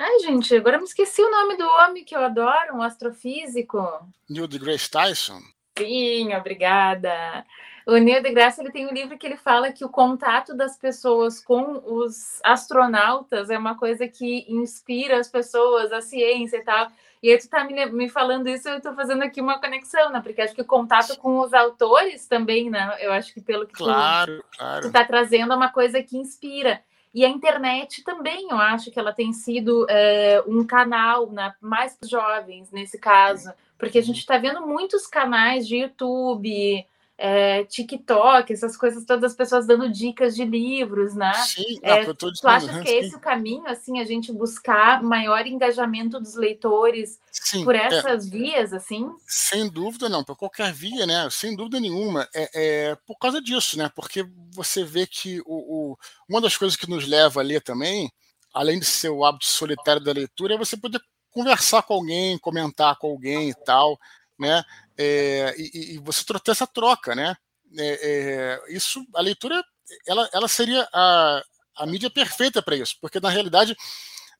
[0.00, 3.82] Ai, gente, agora me esqueci o nome do homem que eu adoro, um astrofísico.
[4.30, 5.40] Neil deGrasse Tyson.
[5.76, 7.44] Sim, obrigada.
[7.88, 11.42] O Neil deGrasse ele tem um livro que ele fala que o contato das pessoas
[11.42, 16.88] com os astronautas é uma coisa que inspira as pessoas, a ciência e tal.
[17.22, 20.20] E aí tu tá me, me falando isso, eu tô fazendo aqui uma conexão, né?
[20.20, 22.94] Porque acho que o contato com os autores também, né?
[23.00, 24.82] Eu acho que pelo que claro, tu, claro.
[24.82, 26.82] tu tá trazendo é uma coisa que inspira.
[27.14, 31.96] E a internet também, eu acho que ela tem sido é, um canal, né, mais
[32.04, 36.86] jovens nesse caso, porque a gente está vendo muitos canais de YouTube,
[37.20, 41.32] é, TikTok, essas coisas todas, as pessoas dando dicas de livros, né?
[41.34, 45.44] Sim, é, não, tu acha que é esse o caminho, assim, a gente buscar maior
[45.44, 47.86] engajamento dos leitores sim, por é.
[47.86, 48.30] essas é.
[48.30, 49.10] vias, assim?
[49.26, 51.28] Sem dúvida não, por qualquer via, né?
[51.28, 52.28] Sem dúvida nenhuma.
[52.32, 53.90] É, é por causa disso, né?
[53.96, 55.98] Porque você vê que o, o,
[56.28, 58.12] uma das coisas que nos leva a ler também,
[58.54, 61.00] além de ser o hábito solitário da leitura, é você poder
[61.32, 63.98] conversar com alguém, comentar com alguém e tal,
[64.38, 64.64] né?
[64.98, 67.36] é, e, e, você ter essa troca, né?
[67.78, 69.62] É, é, isso, a leitura,
[70.06, 71.42] ela, ela seria a,
[71.76, 73.76] a mídia perfeita para isso, porque na realidade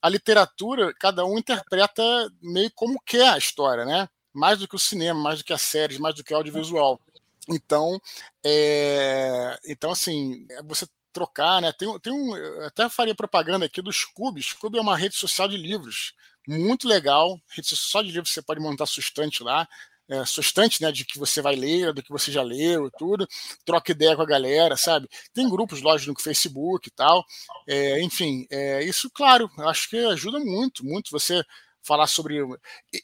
[0.03, 2.03] a literatura, cada um interpreta
[2.43, 4.09] meio como quer a história, né?
[4.33, 7.01] Mais do que o cinema, mais do que a série, mais do que o audiovisual.
[7.49, 8.01] Então,
[8.45, 11.73] é, então assim, você trocar, né?
[11.73, 12.35] Tem, tem um,
[12.65, 14.43] até faria propaganda aqui do Scoob.
[14.43, 16.15] Scoob é uma rede social de livros
[16.47, 19.69] muito legal, rede social de livros você pode montar sua estante lá
[20.09, 23.29] é, sua estante, né, de que você vai ler, do que você já leu tudo,
[23.65, 25.09] troca ideia com a galera, sabe?
[25.35, 27.25] Tem grupos, lógico, no Facebook e tal.
[27.67, 31.45] É, enfim, é, isso, claro, acho que ajuda muito, muito você
[31.83, 32.39] falar sobre.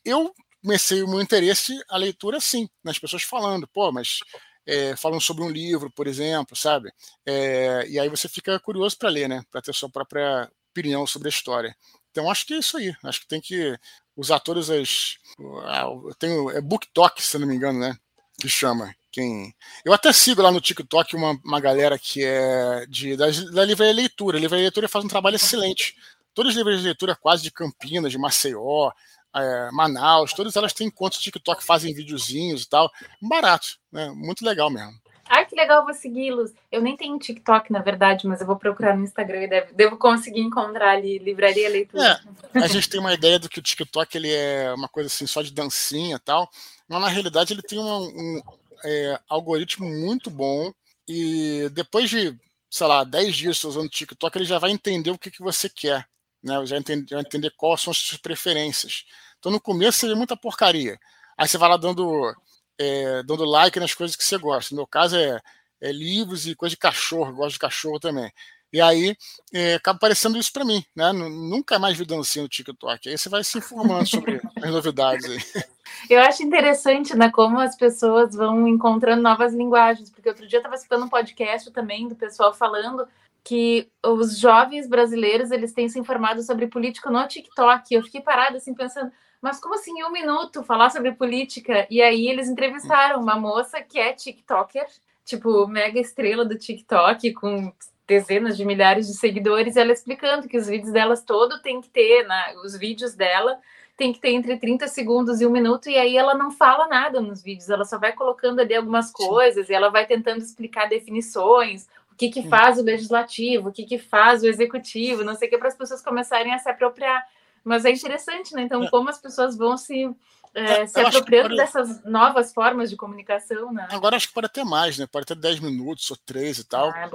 [0.04, 4.20] Eu comecei o meu interesse a leitura assim, nas pessoas falando, pô, mas
[4.66, 6.92] é, falando sobre um livro, por exemplo, sabe?
[7.24, 9.44] É, e aí você fica curioso para ler, né?
[9.50, 11.76] Para ter sua própria opinião sobre a história.
[12.10, 12.94] Então acho que é isso aí.
[13.02, 13.78] Acho que tem que
[14.16, 15.16] usar todas as.
[15.38, 17.96] Eu tenho, é Book Talk, se não me engano, né?
[18.40, 18.94] Que chama.
[19.10, 19.54] Quem...
[19.84, 23.94] Eu até sigo lá no TikTok uma, uma galera que é de, da, da Livraria
[23.94, 24.38] Leitura.
[24.38, 25.96] A Livraria Leitura faz um trabalho excelente.
[26.34, 28.90] Todas as livrarias de leitura, quase de Campinas, de Maceió,
[29.34, 32.90] é, Manaus, todas elas têm contas de TikTok, fazem videozinhos e tal.
[33.20, 34.10] Barato, né?
[34.14, 34.94] Muito legal mesmo.
[35.26, 36.52] Ai, que legal, vou segui-los.
[36.70, 39.96] Eu nem tenho TikTok, na verdade, mas eu vou procurar no Instagram e devo, devo
[39.96, 42.20] conseguir encontrar ali, livraria leitura.
[42.54, 45.26] É, a gente tem uma ideia do que o TikTok ele é uma coisa assim,
[45.26, 46.48] só de dancinha e tal,
[46.86, 48.42] mas na realidade ele tem um, um
[48.84, 50.72] é, algoritmo muito bom
[51.08, 52.38] e depois de,
[52.70, 55.70] sei lá, 10 dias usando o TikTok, ele já vai entender o que, que você
[55.70, 56.06] quer
[56.44, 56.64] né?
[56.66, 59.04] Já entender, já entender quais são as suas preferências.
[59.38, 60.98] Então no começo seria muita porcaria.
[61.36, 62.34] Aí você vai lá dando,
[62.78, 64.74] é, dando like nas coisas que você gosta.
[64.74, 65.40] No meu caso é,
[65.80, 68.30] é livros e coisa de cachorro, gosto de cachorro também.
[68.72, 69.16] E aí
[69.52, 71.12] é, acaba aparecendo isso para mim, né?
[71.12, 73.08] Nunca mais vi dancinha no TikTok.
[73.08, 75.64] Aí você vai se informando sobre as novidades aí.
[76.10, 80.60] Eu acho interessante, né, como as pessoas vão encontrando novas linguagens, porque outro dia eu
[80.60, 83.06] estava escutando um podcast também do pessoal falando
[83.44, 87.94] que os jovens brasileiros eles têm se informado sobre política no TikTok.
[87.94, 91.86] Eu fiquei parada assim pensando, mas como assim em um minuto falar sobre política?
[91.90, 94.86] E aí eles entrevistaram uma moça que é TikToker,
[95.26, 97.70] tipo mega estrela do TikTok com
[98.06, 101.88] dezenas de milhares de seguidores, e ela explicando que os vídeos delas todo tem que
[101.88, 103.58] ter, né, os vídeos dela
[103.96, 107.20] tem que ter entre 30 segundos e um minuto, e aí ela não fala nada
[107.20, 111.88] nos vídeos, ela só vai colocando ali algumas coisas, e ela vai tentando explicar definições,
[112.14, 115.50] o que, que faz o legislativo, o que, que faz o executivo, não sei o
[115.50, 117.26] que, para as pessoas começarem a se apropriar.
[117.64, 118.62] Mas é interessante, né?
[118.62, 118.90] Então, é.
[118.90, 120.08] como as pessoas vão se,
[120.54, 121.60] é, é se apropriando pode...
[121.60, 123.88] dessas novas formas de comunicação, né?
[123.90, 125.08] Agora acho que pode ter mais, né?
[125.10, 126.90] Pode ter 10 minutos ou 3 e tal.
[126.90, 127.10] Ah,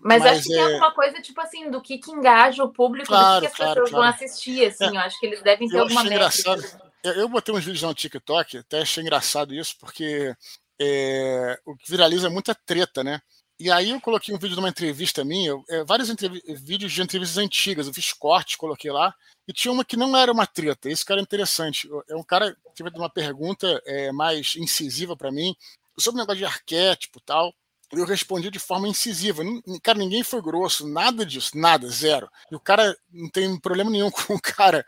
[0.00, 0.56] mas, mas, acho que é...
[0.56, 3.56] tem alguma coisa, tipo assim, do que, que engaja o público, claro, do que, as
[3.56, 4.04] claro, pessoas claro.
[4.04, 4.84] vão assistir, assim.
[4.84, 4.90] É.
[4.90, 6.54] Eu acho que eles devem ter eu alguma métrica.
[7.02, 10.32] Eu, eu botei uns vídeos no TikTok, até achei engraçado isso, porque
[10.80, 13.20] é, o que viraliza é muita treta, né?
[13.58, 16.08] E aí eu coloquei um vídeo de uma entrevista minha, é, vários
[16.60, 19.14] vídeos de entrevistas antigas, eu fiz corte, coloquei lá,
[19.46, 21.88] e tinha uma que não era uma treta, esse cara é interessante.
[22.08, 25.54] É um cara que teve uma pergunta é, mais incisiva para mim,
[25.96, 27.54] sobre o negócio de arquétipo tal,
[28.00, 29.42] eu respondi de forma incisiva.
[29.82, 32.28] Cara, ninguém foi grosso, nada disso, nada, zero.
[32.50, 34.84] E o cara não tem problema nenhum com o cara.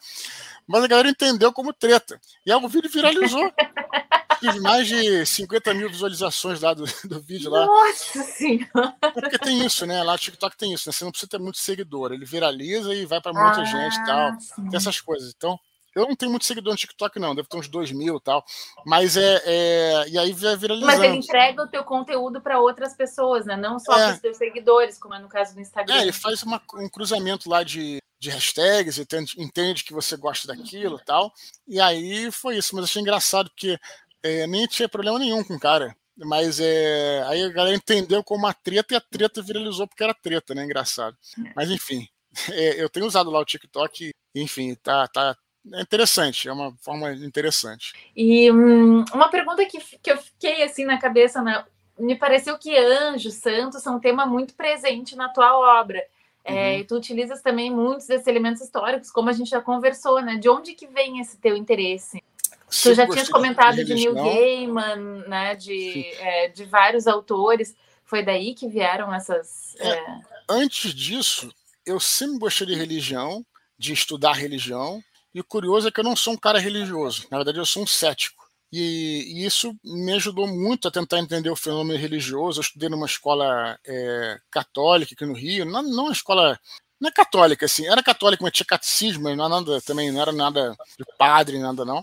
[0.66, 2.20] Mas a galera entendeu como treta.
[2.44, 3.52] E aí o vídeo viralizou.
[4.40, 7.64] Fiz mais de 50 mil visualizações lá do, do vídeo lá.
[7.64, 8.94] Nossa senhora!
[9.00, 10.02] É porque tem isso, né?
[10.02, 10.92] Lá no TikTok tem isso, né?
[10.92, 12.12] Você não precisa ter muito seguidor.
[12.12, 14.40] Ele viraliza e vai para muita ah, gente e tal.
[14.40, 14.68] Sim.
[14.68, 15.32] Tem essas coisas.
[15.34, 15.58] Então,
[15.96, 17.34] eu não tenho muito seguidor no TikTok, não.
[17.34, 18.44] Deve ter uns 2 mil e tal.
[18.84, 20.08] Mas é, é.
[20.08, 20.86] E aí vai viralizando.
[20.86, 23.56] Mas ele entrega o teu conteúdo para outras pessoas, né?
[23.56, 24.04] Não só é.
[24.04, 25.94] para os teus seguidores, como é no caso do Instagram.
[25.94, 30.46] É, ele faz uma, um cruzamento lá de, de hashtags, entende, entende que você gosta
[30.46, 31.32] daquilo e tal.
[31.66, 32.76] E aí foi isso.
[32.76, 33.78] Mas achei engraçado porque
[34.22, 35.96] é, nem tinha problema nenhum com o cara.
[36.18, 40.12] Mas é, aí a galera entendeu como uma treta e a treta viralizou porque era
[40.12, 40.62] treta, né?
[40.62, 41.16] Engraçado.
[41.54, 42.06] Mas enfim,
[42.52, 45.34] é, eu tenho usado lá o TikTok, enfim, tá, tá
[45.72, 47.92] é interessante, é uma forma interessante.
[48.14, 51.64] E hum, uma pergunta que, que eu fiquei assim na cabeça, né?
[51.98, 56.04] me pareceu que anjos, santos são um tema muito presente na tua obra.
[56.44, 56.58] É, uhum.
[56.58, 60.36] É, tu utilizas também muitos desses elementos históricos, como a gente já conversou, né?
[60.36, 62.22] De onde que vem esse teu interesse?
[62.70, 67.76] Tu já tinha comentado de, de Neil Gaiman, né, de, é, de vários autores.
[68.04, 69.74] Foi daí que vieram essas.
[69.78, 70.20] É, é...
[70.48, 71.52] Antes disso,
[71.84, 73.44] eu sempre gostei de religião,
[73.78, 75.02] de estudar religião.
[75.36, 77.26] E o curioso é que eu não sou um cara religioso.
[77.30, 78.42] Na verdade, eu sou um cético.
[78.72, 82.58] E, e isso me ajudou muito a tentar entender o fenômeno religioso.
[82.58, 86.58] Eu estudei numa escola é, católica aqui no Rio, não, não uma escola
[86.98, 90.32] não é católica, assim, era católica, mas tinha catecismo, não era nada também, não era
[90.32, 92.02] nada de padre, nada não.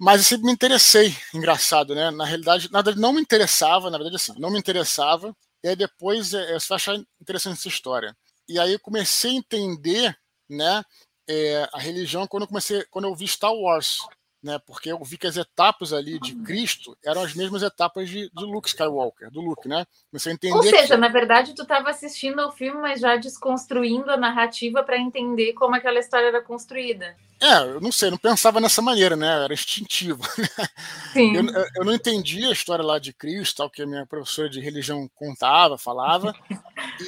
[0.00, 2.10] Mas eu sempre me interessei, engraçado, né?
[2.10, 5.36] Na realidade, nada não me interessava, na verdade, assim, não me interessava.
[5.62, 8.16] E aí depois é, você vai achar interessante essa história.
[8.48, 10.16] E aí eu comecei a entender,
[10.48, 10.82] né,
[11.28, 13.98] é, a religião quando eu comecei, quando eu vi Star Wars.
[14.42, 14.58] né?
[14.66, 18.44] Porque eu vi que as etapas ali de Cristo eram as mesmas etapas de, de
[18.44, 19.86] Luke Skywalker, do Luke, né?
[20.12, 21.00] Você entender Ou seja, que...
[21.00, 25.74] na verdade, tu estava assistindo ao filme, mas já desconstruindo a narrativa para entender como
[25.74, 27.14] aquela história era construída.
[27.42, 29.44] É, eu não sei, não pensava nessa maneira, né?
[29.44, 30.22] Era instintivo.
[31.12, 31.36] Sim.
[31.36, 31.44] Eu,
[31.76, 35.08] eu não entendia a história lá de Cristo, tal, que a minha professora de religião
[35.14, 36.34] contava, falava.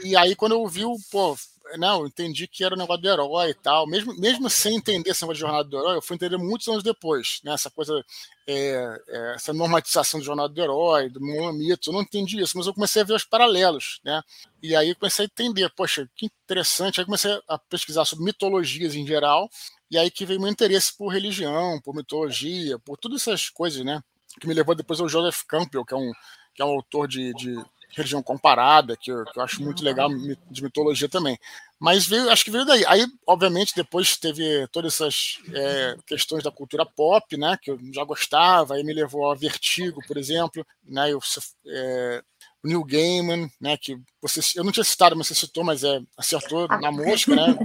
[0.03, 1.37] e aí, quando eu vi o, pô,
[1.79, 3.87] não, entendi que era o um negócio do herói e tal.
[3.87, 6.83] Mesmo, mesmo sem entender esse negócio de jornada do herói, eu fui entender muitos anos
[6.83, 7.53] depois, né?
[7.53, 8.05] Essa coisa,
[8.47, 12.67] é, é, essa normatização do jornada do herói, do mito, eu não entendi isso, mas
[12.67, 14.23] eu comecei a ver os paralelos, né?
[14.63, 17.01] E aí comecei a entender, poxa, que interessante.
[17.01, 19.49] Aí comecei a pesquisar sobre mitologias em geral,
[19.91, 24.03] e aí que veio meu interesse por religião, por mitologia, por todas essas coisas, né?
[24.41, 26.13] Que me levou depois ao Joseph Campbell, que é um,
[26.55, 27.55] que é um autor de, de
[27.95, 30.09] religião comparada, que eu, que eu, acho muito legal,
[30.51, 31.39] de mitologia também.
[31.79, 32.85] Mas veio, acho que veio daí.
[32.87, 38.05] Aí, obviamente, depois teve todas essas é, questões da cultura pop, né, que eu já
[38.05, 41.19] gostava, aí me levou a Vertigo, por exemplo, né, eu,
[41.67, 42.23] é,
[42.63, 46.01] o Neil Gaiman, né, que você, eu não tinha citado, mas você citou, mas é,
[46.17, 47.57] acertou na mosca, né,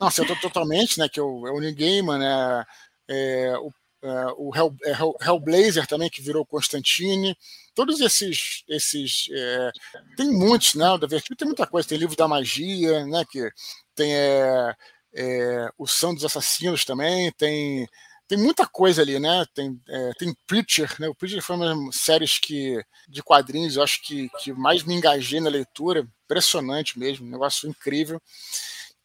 [0.00, 2.64] não, acertou totalmente, né, que é o, é o Neil Gaiman, né,
[3.08, 3.72] é, o
[4.02, 7.36] Uh, o é, Hell, Hellblazer também, que virou Constantine.
[7.74, 8.64] Todos esses.
[8.68, 9.70] esses é,
[10.16, 10.86] tem muitos, né?
[10.98, 11.88] Da Vertigo tem muita coisa.
[11.88, 13.24] Tem livro da magia, né?
[13.30, 13.50] Que
[13.94, 14.74] tem é,
[15.14, 17.30] é, o São dos Assassinos também.
[17.32, 17.86] Tem,
[18.26, 19.44] tem muita coisa ali, né?
[19.54, 21.08] Tem, é, tem Preacher, né?
[21.08, 24.94] O Preacher foi uma das séries que, de quadrinhos, eu acho que, que mais me
[24.94, 26.08] engajei na leitura.
[26.24, 28.22] Impressionante mesmo, um negócio incrível.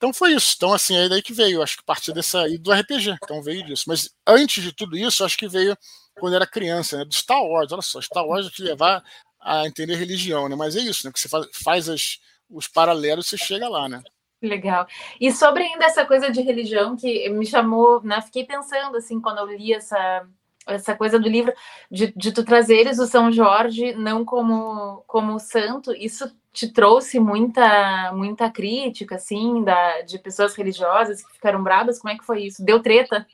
[0.05, 0.53] Então foi isso.
[0.55, 2.47] Então, assim, é daí que veio, acho que a partir dessa.
[2.47, 3.85] E do RPG, então veio disso.
[3.87, 5.75] Mas antes de tudo isso, acho que veio
[6.19, 7.05] quando era criança, né?
[7.05, 7.71] Do Star Wars.
[7.71, 9.03] Olha só, Star Wars te levar
[9.41, 10.55] a entender religião, né?
[10.55, 11.11] Mas é isso, né?
[11.11, 14.03] Que você faz, faz as, os paralelos, você chega lá, né?
[14.43, 14.85] Legal.
[15.19, 18.21] E sobre ainda essa coisa de religião que me chamou, né?
[18.21, 20.23] Fiquei pensando assim quando eu li essa
[20.67, 21.53] essa coisa do livro
[21.91, 28.13] de, de tu trazeres o São Jorge não como como santo, isso te trouxe muita
[28.13, 32.63] muita crítica assim da de pessoas religiosas que ficaram bravas, como é que foi isso?
[32.63, 33.27] Deu treta?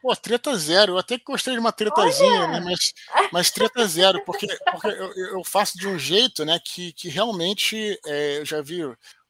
[0.00, 0.94] Pô, treta zero.
[0.94, 2.60] Eu até gostei de uma tretazinha, né?
[2.60, 2.94] Mas,
[3.30, 8.00] mas treta zero, porque, porque eu, eu, faço de um jeito, né, que, que realmente
[8.06, 8.80] é, eu já vi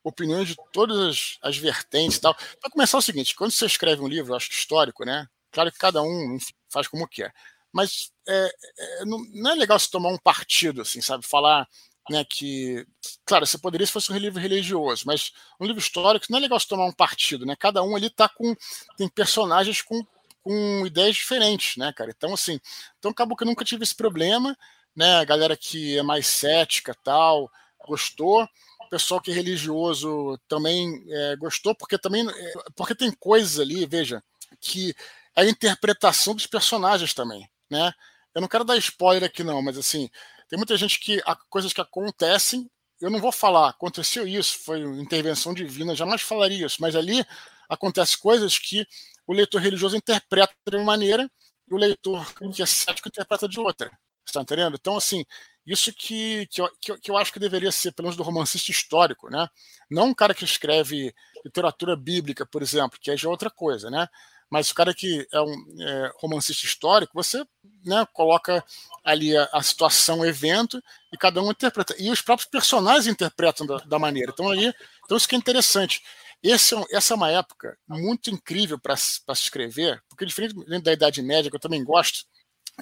[0.04, 2.36] opiniões de todas as, as vertentes e tal.
[2.60, 5.26] Para começar é o seguinte, quando você escreve um livro, eu acho que histórico, né?
[5.50, 6.38] Claro que cada um
[6.68, 7.34] faz como quer.
[7.72, 11.26] Mas é, é, não, não, é legal se tomar um partido, assim, sabe?
[11.26, 11.68] Falar
[12.10, 12.84] né, que.
[13.24, 16.58] Claro, você poderia se fosse um livro religioso, mas um livro histórico não é legal
[16.58, 17.54] se tomar um partido, né?
[17.56, 18.54] Cada um ali tá com.
[18.96, 20.04] tem personagens com,
[20.42, 22.10] com ideias diferentes, né, cara?
[22.14, 22.60] Então, assim,
[22.98, 24.58] então acabou que eu nunca tive esse problema,
[24.94, 25.18] né?
[25.18, 27.48] A galera que é mais cética tal,
[27.86, 28.42] gostou.
[28.80, 32.28] O pessoal que é religioso também é, gostou, porque também.
[32.28, 34.20] É, porque tem coisas ali, veja,
[34.60, 34.92] que
[35.36, 37.92] a interpretação dos personagens também, né?
[38.34, 40.10] Eu não quero dar spoiler aqui não, mas assim,
[40.50, 42.68] tem muita gente que há coisas que acontecem,
[43.00, 47.24] eu não vou falar, aconteceu isso, foi intervenção divina, jamais falaria isso, mas ali
[47.68, 48.84] acontece coisas que
[49.26, 51.30] o leitor religioso interpreta de uma maneira
[51.70, 53.90] e o leitor que é cético interpreta de outra.
[54.26, 54.76] Está entendendo?
[54.78, 55.24] Então, assim,
[55.64, 56.68] isso que, que, eu,
[57.00, 59.48] que eu acho que deveria ser, pelo menos do romancista histórico, né?
[59.88, 64.08] Não um cara que escreve literatura bíblica, por exemplo, que é já outra coisa, né?
[64.50, 67.44] Mas o cara que é um é, romancista histórico, você
[67.84, 68.64] né, coloca
[69.04, 70.82] ali a, a, situação, o evento,
[71.12, 71.94] e cada um interpreta.
[71.98, 74.32] E os próprios personagens interpretam da, da maneira.
[74.32, 74.72] Então, ali,
[75.04, 76.02] então, isso que é interessante.
[76.42, 81.22] Esse, é essa é uma época muito incrível para se escrever, porque diferente da Idade
[81.22, 82.24] Média, que eu também gosto,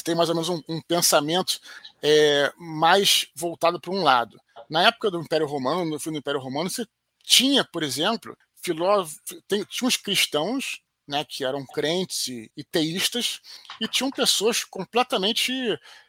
[0.04, 1.60] tem mais ou menos um, um pensamento
[2.02, 4.40] é, mais voltado para um lado.
[4.70, 6.86] Na época do Império Romano, no fim do Império Romano, você
[7.24, 13.40] tinha, por exemplo, filósofos, tinha uns cristãos né, que eram crentes e, teístas,
[13.80, 15.52] e tinham pessoas completamente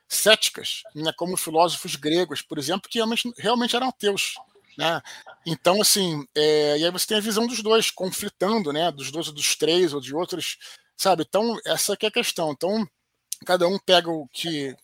[0.08, 4.36] céticas, né, como filósofos gregos, por exemplo, que realmente, realmente eram ateus.
[4.78, 5.02] Né?
[5.46, 9.28] Então, assim, é, e aí você tem a visão dos dois, conflitando, né, dos dois
[9.28, 10.58] ou dos três ou de outros,
[10.98, 11.26] sabe?
[11.28, 12.52] Então, essa é a questão.
[12.52, 12.88] Então,
[13.46, 14.76] cada um pega o que,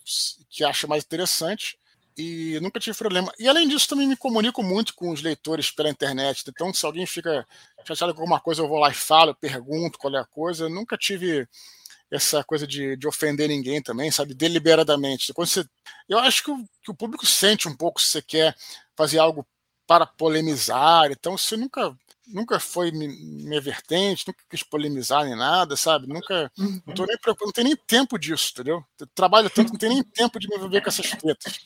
[0.49, 1.77] que acha mais interessante
[2.17, 3.31] e nunca tive problema.
[3.37, 6.43] E além disso, também me comunico muito com os leitores pela internet.
[6.47, 7.45] Então, se alguém fica
[7.85, 10.69] chateado com alguma coisa, eu vou lá e falo, pergunto qual é a coisa.
[10.69, 11.47] Nunca tive
[12.09, 14.33] essa coisa de, de ofender ninguém também, sabe?
[14.33, 15.33] Deliberadamente.
[15.33, 15.65] Quando você,
[16.07, 18.55] eu acho que o, que o público sente um pouco se você quer
[18.95, 19.45] fazer algo
[19.85, 21.11] para polemizar.
[21.11, 21.95] Então, você nunca
[22.27, 26.07] nunca foi minha vertente, nunca quis polemizar nem nada, sabe?
[26.07, 26.51] Nunca.
[26.57, 28.83] Não, tô nem, não tenho nem tempo disso, entendeu?
[28.99, 31.59] Eu trabalho tanto, não tenho nem tempo de me envolver com essas tretas.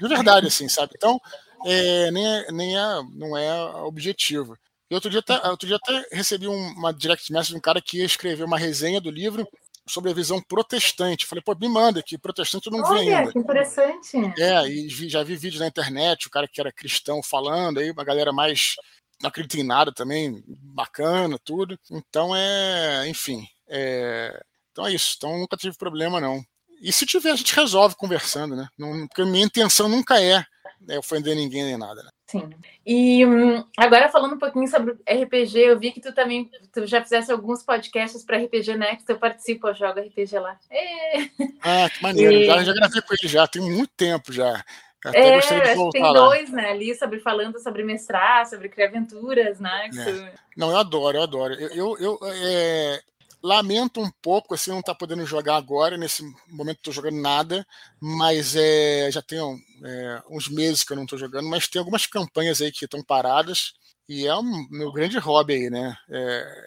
[0.00, 0.92] De verdade, assim, sabe?
[0.96, 1.20] Então,
[1.64, 4.56] é, nem, é, nem é, não é objetivo.
[4.90, 7.98] E outro dia até, outro dia até recebi uma direct message de um cara que
[7.98, 9.48] ia escrever uma resenha do livro
[9.86, 11.26] sobre a visão protestante.
[11.26, 13.32] Falei, pô, me manda que protestante eu não vi ainda.
[13.32, 14.16] que interessante.
[14.38, 17.90] É, e vi, já vi vídeos na internet, o cara que era cristão falando, aí
[17.90, 18.76] uma galera mais
[19.22, 21.78] não acredita em nada também, bacana, tudo.
[21.90, 25.14] Então é, enfim, é, então é isso.
[25.16, 26.42] Então nunca tive problema, não.
[26.80, 28.66] E se tiver, a gente resolve conversando, né?
[28.76, 30.44] Não, porque a minha intenção nunca é
[30.80, 32.10] né, ofender ninguém nem nada, né?
[32.26, 32.50] Sim.
[32.84, 37.02] E hum, agora falando um pouquinho sobre RPG, eu vi que tu também tu já
[37.02, 40.58] fizesse alguns podcasts para RPG Next, eu participo, eu jogo RPG lá.
[40.70, 41.20] É.
[41.60, 42.32] Ah, que maneiro.
[42.32, 42.46] E...
[42.46, 44.64] Já, já gravei com ele já, tem muito tempo já.
[45.04, 46.56] Até é, voltar tem dois, lá.
[46.56, 49.90] né, ali, sobre falando sobre mestrar, sobre criar aventuras, né?
[49.96, 50.34] É.
[50.56, 51.54] Não, eu adoro, eu adoro.
[51.54, 53.02] Eu, eu, eu é,
[53.42, 57.66] lamento um pouco, assim, não estar tá podendo jogar agora, nesse momento estou jogando nada,
[58.00, 59.38] mas é, já tem
[59.84, 63.02] é, uns meses que eu não estou jogando, mas tem algumas campanhas aí que estão
[63.02, 63.72] paradas,
[64.08, 65.96] e é um meu grande hobby aí, né?
[66.08, 66.18] É,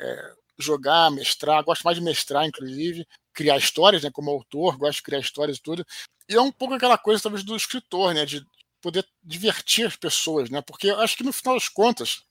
[0.01, 4.09] é jogar, mestrar, gosto mais de mestrar, inclusive, criar histórias, né?
[4.11, 5.85] Como autor, gosto de criar histórias e tudo.
[6.27, 8.25] E é um pouco aquela coisa, talvez, do escritor, né?
[8.25, 8.43] De
[8.81, 10.61] poder divertir as pessoas, né?
[10.61, 12.23] Porque eu acho que no final das contas,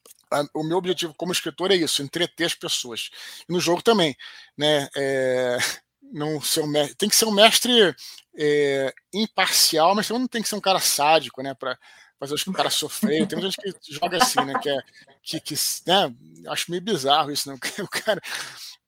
[0.52, 3.10] o meu objetivo como escritor é isso, entreter as pessoas.
[3.48, 4.16] E no jogo também,
[4.56, 4.88] né?
[4.96, 5.58] É,
[6.12, 7.94] não ser um mestre, tem que ser um mestre
[8.36, 11.54] é, imparcial, mas também não tem que ser um cara sádico, né?
[11.54, 11.78] Para
[12.18, 13.26] fazer os caras sofrerem.
[13.26, 14.54] Tem gente que joga assim, né?
[14.60, 14.78] Que, é,
[15.22, 15.54] que, que
[15.86, 16.14] né?
[16.48, 17.58] Acho meio bizarro isso, né?
[17.82, 18.20] O cara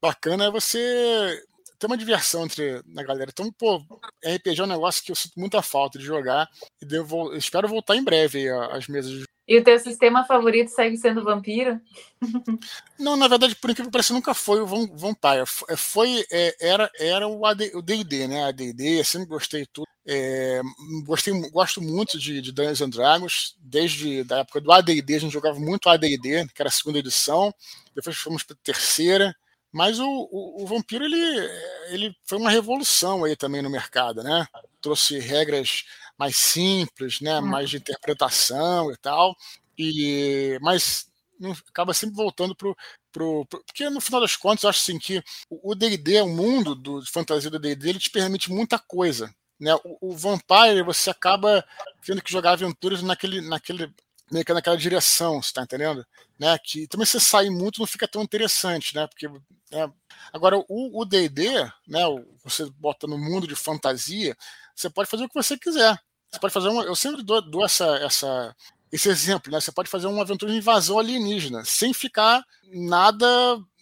[0.01, 1.43] bacana é você
[1.79, 3.31] ter uma diversão entre a galera.
[3.33, 3.79] Então, pô,
[4.25, 6.49] RPG é um negócio que eu sinto muita falta de jogar
[6.81, 10.97] e devo, espero voltar em breve às mesas de e o teu sistema favorito segue
[10.97, 11.81] sendo vampiro?
[12.99, 15.47] Não, na verdade, por incrível que pareça, nunca foi o Vampire.
[15.77, 18.45] Foi, é, era, era o D&D, né?
[18.45, 19.87] A D&D, sempre gostei de tudo.
[20.05, 20.61] É,
[21.05, 25.33] gostei, gosto muito de, de Dungeons and Dragons, desde a época do AD&D, a gente
[25.33, 27.53] jogava muito AD&D, que era a segunda edição,
[27.95, 29.35] depois fomos para a terceira,
[29.77, 31.21] mas o, o, o, Vampiro, ele,
[31.91, 34.49] ele foi uma revolução aí também no mercado, né?
[34.81, 35.85] Trouxe regras
[36.19, 37.43] mais simples, né, hum.
[37.43, 39.37] mais de interpretação e tal.
[39.77, 41.11] E mas
[41.69, 42.75] acaba sempre voltando pro,
[43.13, 46.75] pro, pro, porque no final das contas eu acho assim que o D&D, o mundo
[46.75, 49.75] do de fantasia do D&D, ele te permite muita coisa, né?
[49.85, 51.63] O, o, Vampire você acaba
[52.03, 53.93] tendo que jogar aventuras naquele naquele
[54.31, 56.05] meio que naquela direção, você tá entendendo?
[56.39, 56.59] Né?
[56.59, 59.07] Que também você sair muito não fica tão interessante, né?
[59.07, 59.29] Porque
[59.71, 59.93] né?
[60.33, 61.51] agora o D&D,
[61.87, 62.01] né?
[62.45, 64.37] Você bota no mundo de fantasia,
[64.75, 65.99] você pode fazer o que você quiser.
[66.31, 66.83] Você pode fazer uma.
[66.83, 68.55] Eu sempre dou, dou essa, essa,
[68.93, 69.61] esse exemplo, né?
[69.61, 73.27] Você pode fazer uma aventura de invasão alienígena sem ficar nada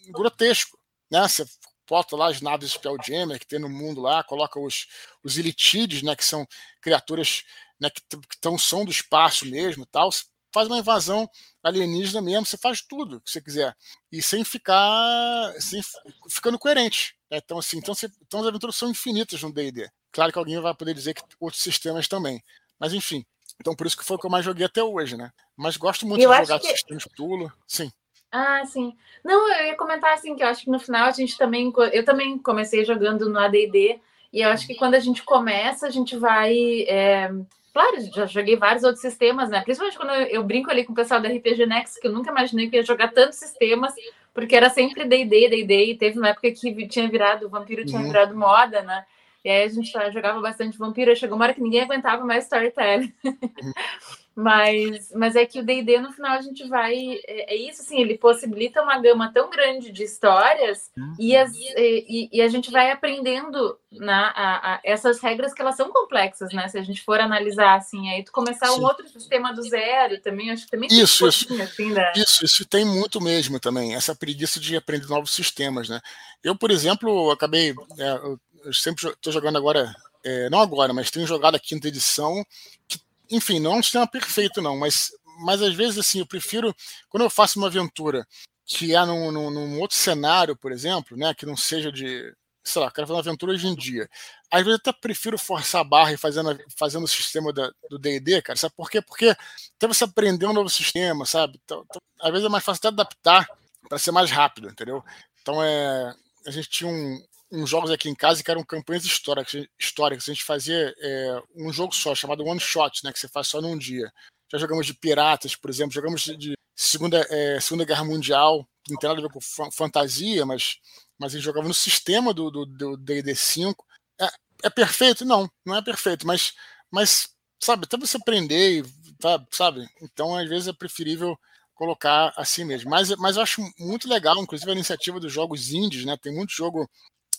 [0.09, 0.79] grotesco,
[1.11, 1.27] né?
[1.27, 1.45] Você
[1.89, 4.87] bota lá as naves Spelljammer que tem no mundo lá, coloca os,
[5.23, 6.15] os Elitides, né?
[6.15, 6.47] Que são
[6.81, 7.45] criaturas
[7.81, 10.13] né, que, que tão, são do espaço mesmo tal.
[10.13, 10.25] Você
[10.55, 11.29] faz uma invasão
[11.63, 13.77] alienígena mesmo, você faz tudo que você quiser.
[14.13, 15.53] E sem ficar.
[15.59, 15.83] Sem,
[16.31, 17.17] ficando coerente.
[17.29, 17.41] Né?
[17.45, 19.91] Então, assim, então, você, então as aventuras são infinitas no DD.
[20.13, 22.43] Claro que alguém vai poder dizer que outros sistemas também.
[22.79, 23.27] Mas enfim.
[23.61, 25.31] Então por isso que foi o que eu mais joguei até hoje, né?
[25.57, 26.69] Mas gosto muito eu de jogar que...
[26.69, 27.53] sistemas Tulo.
[27.67, 27.91] Sim.
[28.31, 28.93] Ah, sim.
[29.25, 31.73] Não, eu ia comentar assim que eu acho que no final a gente também.
[31.93, 34.01] Eu também comecei jogando no ADD.
[34.33, 36.83] E eu acho que quando a gente começa, a gente vai.
[36.89, 37.31] É...
[37.75, 39.61] Claro, já joguei vários outros sistemas, né?
[39.63, 42.31] Principalmente quando eu, eu, brinco ali com o pessoal da RPG Next, que eu nunca
[42.31, 43.93] imaginei que ia jogar tantos sistemas,
[44.33, 48.01] porque era sempre D&D, D&D, e teve uma época que tinha virado, o Vampiro tinha
[48.01, 48.07] uhum.
[48.07, 49.05] virado moda, né?
[49.45, 53.13] E aí a gente jogava bastante vampiro, chegou uma hora que ninguém aguentava mais storytelling.
[54.37, 56.95] mas, mas é que o D&D, no final, a gente vai...
[57.27, 62.29] É, é, isso, assim, ele possibilita uma gama tão grande de histórias e, as, e,
[62.33, 66.67] e a gente vai aprendendo na, a, a, essas regras que elas são complexas, né?
[66.69, 68.81] Se a gente for analisar, assim, aí tu começar Sim.
[68.81, 72.13] um outro sistema do zero também, acho que também isso, isso, assim, né?
[72.17, 76.01] isso, isso tem muito mesmo também, essa preguiça de aprender novos sistemas, né?
[76.43, 77.75] Eu, por exemplo, acabei...
[77.99, 82.45] É, eu sempre estou jogando agora, é, não agora, mas tenho jogado a quinta edição,
[82.89, 82.99] que,
[83.35, 85.11] enfim, não é um sistema perfeito, não, mas,
[85.41, 86.75] mas às vezes, assim, eu prefiro,
[87.09, 88.27] quando eu faço uma aventura
[88.67, 92.81] que é num, num, num outro cenário, por exemplo, né, que não seja de, sei
[92.81, 94.09] lá, quero fazer uma aventura hoje em dia.
[94.51, 97.99] Às vezes eu até prefiro forçar a barra e fazendo, fazendo o sistema da, do
[97.99, 98.57] DD, cara.
[98.59, 99.03] Sabe por quê?
[99.03, 99.37] Porque
[99.77, 101.61] até você aprender um novo sistema, sabe?
[101.63, 103.47] Então, então, às vezes é mais fácil até adaptar
[103.89, 105.05] para ser mais rápido, entendeu?
[105.43, 106.15] Então é.
[106.47, 107.23] A gente tinha um,
[107.53, 109.67] uns jogos aqui em casa que eram campanhas históricas.
[109.79, 110.29] históricas.
[110.29, 113.61] A gente fazia é, um jogo só, chamado One Shot, né, que você faz só
[113.61, 114.13] num dia.
[114.51, 119.09] Já jogamos de piratas, por exemplo, jogamos de Segunda, é, segunda Guerra Mundial, não tem
[119.09, 119.41] nada a ver com
[119.71, 120.79] fantasia, mas,
[121.17, 122.67] mas a gente jogava no sistema do
[122.97, 123.87] D&D 5.
[124.21, 124.29] É,
[124.65, 125.25] é, perfeito?
[125.25, 126.53] Não, não é perfeito, mas,
[126.91, 127.29] mas
[127.61, 128.85] sabe, até você aprender,
[129.21, 129.89] tá, sabe?
[130.03, 131.39] Então, às vezes é preferível
[131.75, 132.91] colocar assim mesmo.
[132.91, 136.17] Mas, mas eu acho muito legal, inclusive, a iniciativa dos jogos indies, né?
[136.17, 136.91] Tem muito jogo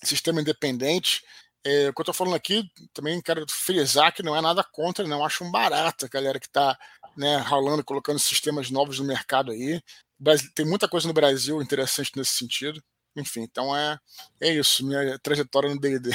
[0.04, 1.24] sistema independente.
[1.64, 5.08] É, o que eu estou falando aqui, também quero frisar que não é nada contra,
[5.08, 5.26] não.
[5.26, 6.78] Acho um barato a galera que está
[7.18, 9.82] né, rolando, colocando sistemas novos no mercado aí.
[10.54, 12.82] Tem muita coisa no Brasil interessante nesse sentido.
[13.16, 13.98] Enfim, então é,
[14.42, 16.12] é isso, minha trajetória no DD.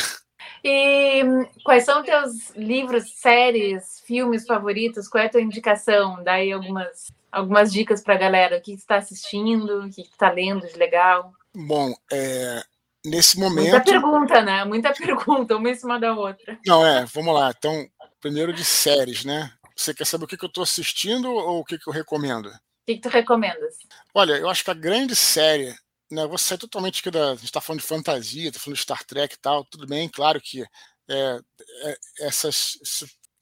[0.63, 1.23] E
[1.65, 5.09] quais são teus livros, séries, filmes favoritos?
[5.09, 6.23] Qual é a tua indicação?
[6.23, 8.59] Dá aí algumas, algumas dicas para a galera.
[8.59, 9.85] O que está assistindo?
[9.85, 11.33] O que está lendo de legal?
[11.55, 12.63] Bom, é,
[13.05, 13.71] nesse momento.
[13.71, 14.65] Muita pergunta, né?
[14.65, 16.59] Muita pergunta, uma em cima da outra.
[16.67, 17.53] Não, é, vamos lá.
[17.57, 17.89] Então,
[18.21, 19.53] primeiro de séries, né?
[19.77, 22.47] Você quer saber o que, que eu estou assistindo ou o que, que eu recomendo?
[22.47, 22.53] O
[22.87, 23.77] que, que tu recomendas?
[24.15, 25.75] Olha, eu acho que a grande série,
[26.11, 26.23] né?
[26.23, 27.33] Eu vou sair totalmente aqui da.
[27.33, 30.09] A gente está falando de fantasia, está falando de Star Trek e tal, tudo bem,
[30.09, 30.63] claro que
[31.09, 31.41] é,
[31.85, 32.79] é, essas.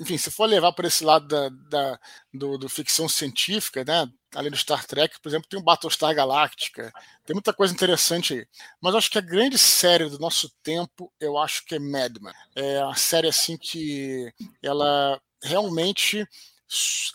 [0.01, 2.01] Enfim, se for levar por esse lado da, da
[2.33, 4.09] do, do, ficção científica, né?
[4.35, 6.93] além do Star Trek, por exemplo, tem o Battlestar Galactica,
[7.25, 8.47] tem muita coisa interessante aí.
[8.81, 12.33] Mas acho que a grande série do nosso tempo, eu acho que é Madman.
[12.55, 14.33] É a série assim que
[14.63, 16.27] ela realmente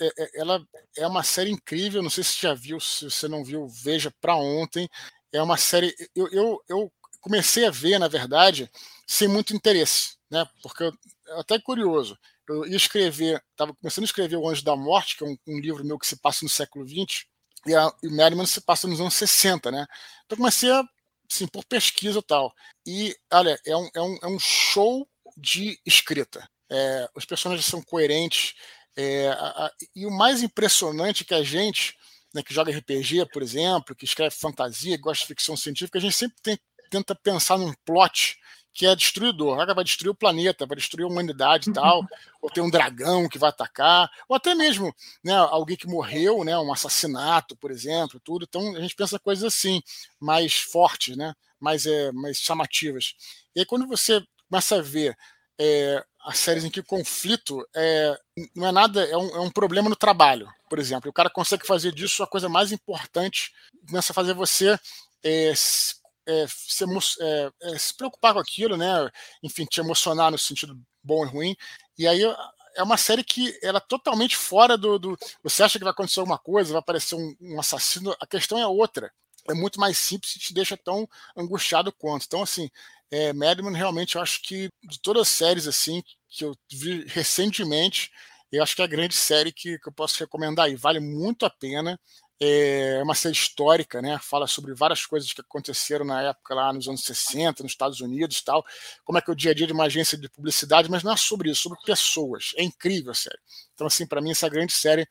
[0.02, 0.66] é, é, ela
[0.98, 2.02] é uma série incrível.
[2.02, 4.90] Não sei se já viu, se você não viu, veja para ontem.
[5.32, 5.96] É uma série.
[6.16, 8.70] Eu, eu, eu comecei a ver, na verdade,
[9.08, 10.46] sem muito interesse, né?
[10.62, 10.94] Porque eu,
[11.40, 12.18] até curioso
[12.50, 15.60] eu ia escrever, estava começando a escrever O Anjo da Morte, que é um, um
[15.60, 17.26] livro meu que se passa no século XX,
[17.66, 17.72] e,
[18.06, 19.86] e Madman se passa nos anos 60, né?
[20.26, 20.84] Então comecei a,
[21.32, 22.54] assim, por pesquisa e tal.
[22.86, 26.48] E, olha, é um, é um, é um show de escrita.
[26.70, 28.54] É, os personagens são coerentes,
[28.96, 31.96] é, a, a, e o mais impressionante é que a gente,
[32.34, 36.16] né, que joga RPG, por exemplo, que escreve fantasia, gosta de ficção científica, a gente
[36.16, 38.38] sempre tem, tenta pensar num plot
[38.74, 39.66] que é destruidor.
[39.74, 42.06] Vai destruir o planeta, vai destruir a humanidade e tal,
[42.42, 44.94] ou tem um dragão que vai atacar, ou até mesmo
[45.24, 48.46] né, alguém que morreu, né, um assassinato, por exemplo, tudo.
[48.48, 49.82] Então a gente pensa coisas assim,
[50.20, 53.14] mais fortes, né, mais, é, mais chamativas.
[53.56, 55.16] E aí quando você começa a ver
[55.60, 58.18] é, as séries em que o conflito é,
[58.56, 61.10] não é nada, é um, é um problema no trabalho, por exemplo.
[61.10, 63.52] O cara consegue fazer disso a coisa mais importante,
[63.88, 64.80] começa a fazer você
[65.24, 65.54] é,
[66.26, 66.84] é, se,
[67.22, 69.10] é, é, se, preocupar com aquilo, né?
[69.42, 71.56] Enfim, te emocionar no sentido bom e ruim.
[71.98, 72.22] E aí
[72.76, 76.20] é uma série que ela é totalmente fora do, do, Você acha que vai acontecer
[76.20, 78.16] alguma coisa, vai aparecer um, um, assassino.
[78.20, 79.12] A questão é outra.
[79.50, 82.26] É muito mais simples e te deixa tão angustiado quanto.
[82.26, 82.70] Então, assim,
[83.12, 88.12] é, Madman realmente eu acho que de todas as séries assim que eu vi recentemente,
[88.52, 90.76] eu acho que é a grande série que, que eu posso recomendar aí.
[90.76, 92.00] Vale muito a pena.
[92.42, 94.20] É uma série histórica, né?
[94.22, 98.40] Fala sobre várias coisas que aconteceram na época lá nos anos 60, nos Estados Unidos
[98.40, 98.66] e tal.
[99.06, 101.14] Como é que é o dia a dia de uma agência de publicidade, mas não
[101.14, 102.52] é sobre isso, é sobre pessoas.
[102.58, 103.40] É incrível a série.
[103.74, 105.06] Então, assim, para mim, essa é a grande série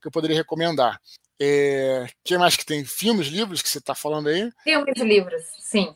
[0.00, 1.00] que eu poderia recomendar.
[1.40, 2.06] É...
[2.22, 2.84] que mais que tem?
[2.84, 4.50] Filmes, livros que você está falando aí?
[4.62, 5.94] Filmes e livros, sim.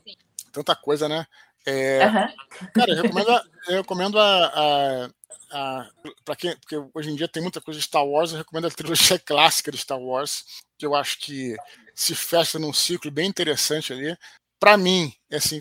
[0.52, 1.26] Tanta coisa, né?
[1.68, 2.06] É...
[2.06, 2.70] Uhum.
[2.74, 5.10] Cara, eu recomendo, a, eu recomendo a, a
[6.24, 8.70] para quem, porque hoje em dia tem muita coisa de Star Wars, eu recomendo a
[8.70, 10.44] trilogia clássica de Star Wars,
[10.78, 11.56] que eu acho que
[11.94, 14.16] se fecha num ciclo bem interessante ali.
[14.60, 15.60] Para mim, é assim,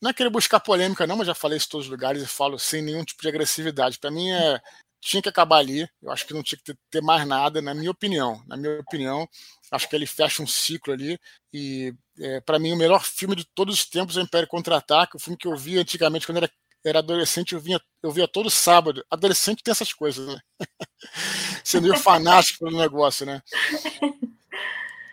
[0.00, 2.26] não é querer buscar polêmica, não, mas já falei isso em todos os lugares e
[2.26, 3.98] falo sem nenhum tipo de agressividade.
[3.98, 4.60] Para mim é
[5.00, 5.88] tinha que acabar ali.
[6.02, 8.42] Eu acho que não tinha que ter, mais nada, na minha opinião.
[8.46, 9.28] Na minha opinião,
[9.70, 11.18] acho que ele fecha um ciclo ali.
[11.52, 15.16] E é, para mim, o melhor filme de todos os tempos é o Império Contra-Ataque,
[15.16, 16.50] o filme que eu vi antigamente quando era
[16.84, 19.04] era adolescente, eu, vinha, eu via todo sábado.
[19.10, 20.40] Adolescente tem essas coisas, né?
[21.64, 23.42] Sendo meio fanático pelo negócio, né?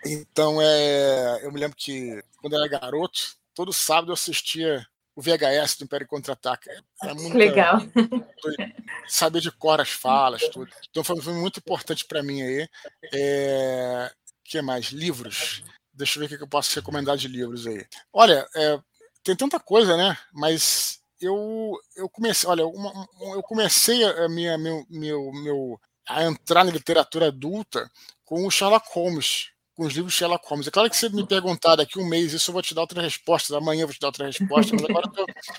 [0.06, 4.86] Então, é, eu me lembro que quando eu era garoto, todo sábado eu assistia
[5.16, 6.70] o VHS do Império Contra-Ataque.
[7.04, 7.80] É muito legal.
[9.08, 10.70] Saber de cor as falas, tudo.
[10.90, 12.68] Então foi, foi muito importante para mim aí.
[13.14, 14.12] É,
[14.44, 14.88] que mais?
[14.88, 15.64] Livros.
[15.94, 17.86] Deixa eu ver o que eu posso recomendar de livros aí.
[18.12, 18.80] Olha, é,
[19.24, 20.18] tem tanta coisa, né?
[20.34, 26.66] Mas eu, eu comecei, olha, uma, eu comecei a minha, meu, meu, meu, a entrar
[26.66, 27.90] na literatura adulta
[28.26, 30.68] com o Sherlock Holmes, com os livros Sherlock Holmes.
[30.68, 33.02] É claro que se me perguntar daqui um mês isso, eu vou te dar outra
[33.02, 35.12] resposta, amanhã eu vou te dar outra resposta, mas agora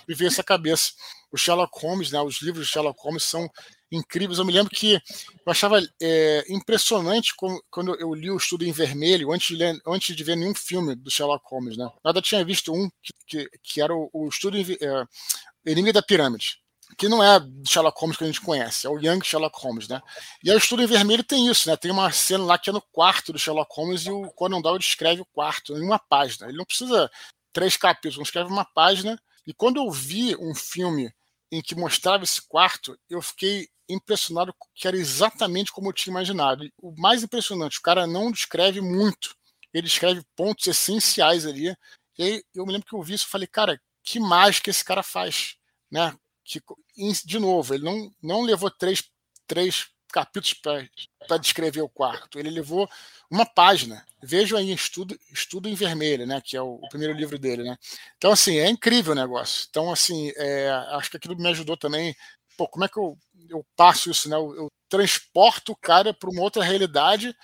[0.09, 0.93] eu veio essa cabeça.
[1.31, 3.49] O Sherlock Holmes, né, os livros de Sherlock Holmes são
[3.93, 4.39] incríveis.
[4.39, 7.35] Eu me lembro que eu achava é, impressionante
[7.71, 10.95] quando eu li o Estudo em Vermelho, antes de, ler, antes de ver nenhum filme
[10.95, 11.77] do Sherlock Holmes.
[11.77, 11.89] Né?
[12.03, 15.05] Nada tinha visto um que, que, que era o, o Estudo em, é,
[15.67, 16.59] Enigma da Pirâmide
[16.97, 20.01] que não é Sherlock Holmes que a gente conhece, é o Young Sherlock Holmes, né?
[20.43, 21.77] E o Estudo em Vermelho tem isso, né?
[21.77, 24.79] Tem uma cena lá que é no quarto do Sherlock Holmes e o Conan Doyle
[24.79, 26.49] descreve o quarto em uma página.
[26.49, 27.11] Ele não precisa
[27.53, 29.21] três capítulos, não escreve uma página.
[29.47, 31.13] E quando eu vi um filme
[31.51, 36.69] em que mostrava esse quarto, eu fiquei impressionado que era exatamente como eu tinha imaginado.
[36.81, 39.35] O mais impressionante, o cara não descreve muito,
[39.73, 41.75] ele descreve pontos essenciais ali.
[42.19, 44.85] E aí eu me lembro que eu vi isso e falei, cara, que mágica esse
[44.85, 45.57] cara faz,
[45.91, 46.17] né?
[46.47, 46.63] Que,
[47.25, 49.03] de novo, ele não, não levou três,
[49.47, 50.55] três capítulos
[51.27, 52.39] para descrever o quarto.
[52.39, 52.89] Ele levou
[53.31, 54.05] uma página.
[54.23, 56.41] Vejo aí Estudo, Estudo em Vermelho, né?
[56.41, 57.77] Que é o, o, primeiro livro dele, né?
[58.17, 59.67] Então, assim, é incrível o negócio.
[59.69, 62.15] Então, assim, é, acho que aquilo me ajudou também.
[62.57, 63.19] Pô, como é que eu,
[63.51, 64.37] eu passo isso, né?
[64.37, 67.37] Eu, eu transporto o cara para uma outra realidade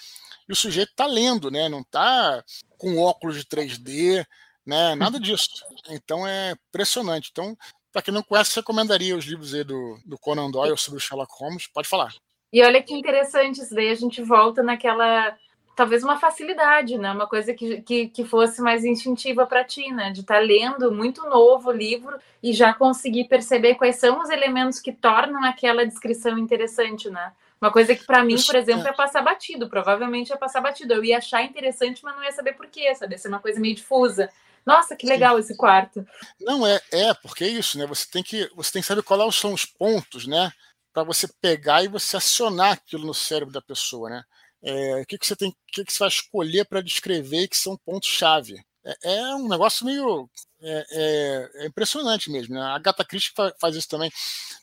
[0.48, 1.68] e o sujeito está lendo, né?
[1.68, 2.42] Não está
[2.78, 4.24] com óculos de 3D,
[4.64, 4.94] né?
[4.94, 5.48] Nada disso.
[5.90, 7.28] Então é impressionante.
[7.30, 7.56] Então,
[7.92, 11.32] para quem não conhece, recomendaria os livros aí do, do Conan Doyle sobre o Sherlock
[11.38, 11.66] Holmes.
[11.66, 12.12] Pode falar.
[12.52, 15.36] E olha que interessante, isso daí a gente volta naquela.
[15.74, 17.10] Talvez uma facilidade, né?
[17.12, 20.10] Uma coisa que, que, que fosse mais instintiva para ti, né?
[20.10, 24.28] De estar tá lendo muito novo o livro e já conseguir perceber quais são os
[24.28, 27.32] elementos que tornam aquela descrição interessante, né?
[27.58, 28.90] Uma coisa que para mim, por exemplo, é.
[28.90, 29.68] é passar batido.
[29.68, 30.92] Provavelmente é passar batido.
[30.92, 33.74] Eu ia achar interessante, mas não ia saber por quê, saber ser uma coisa meio
[33.74, 34.28] difusa.
[34.64, 36.06] Nossa, que legal esse quarto.
[36.40, 37.86] Não é, é porque é isso, né?
[37.86, 40.52] Você tem que, você tem que saber quais são os pontos, né?
[40.92, 44.24] para você pegar e você acionar aquilo no cérebro da pessoa, né?
[44.62, 47.56] É, o que, que você tem, o que, que você vai escolher para descrever que
[47.56, 48.62] são pontos-chave?
[48.84, 50.28] É, é, um negócio meio
[50.60, 52.54] é, é, é impressionante mesmo.
[52.54, 52.60] Né?
[52.60, 54.10] A Gata Christie faz isso também.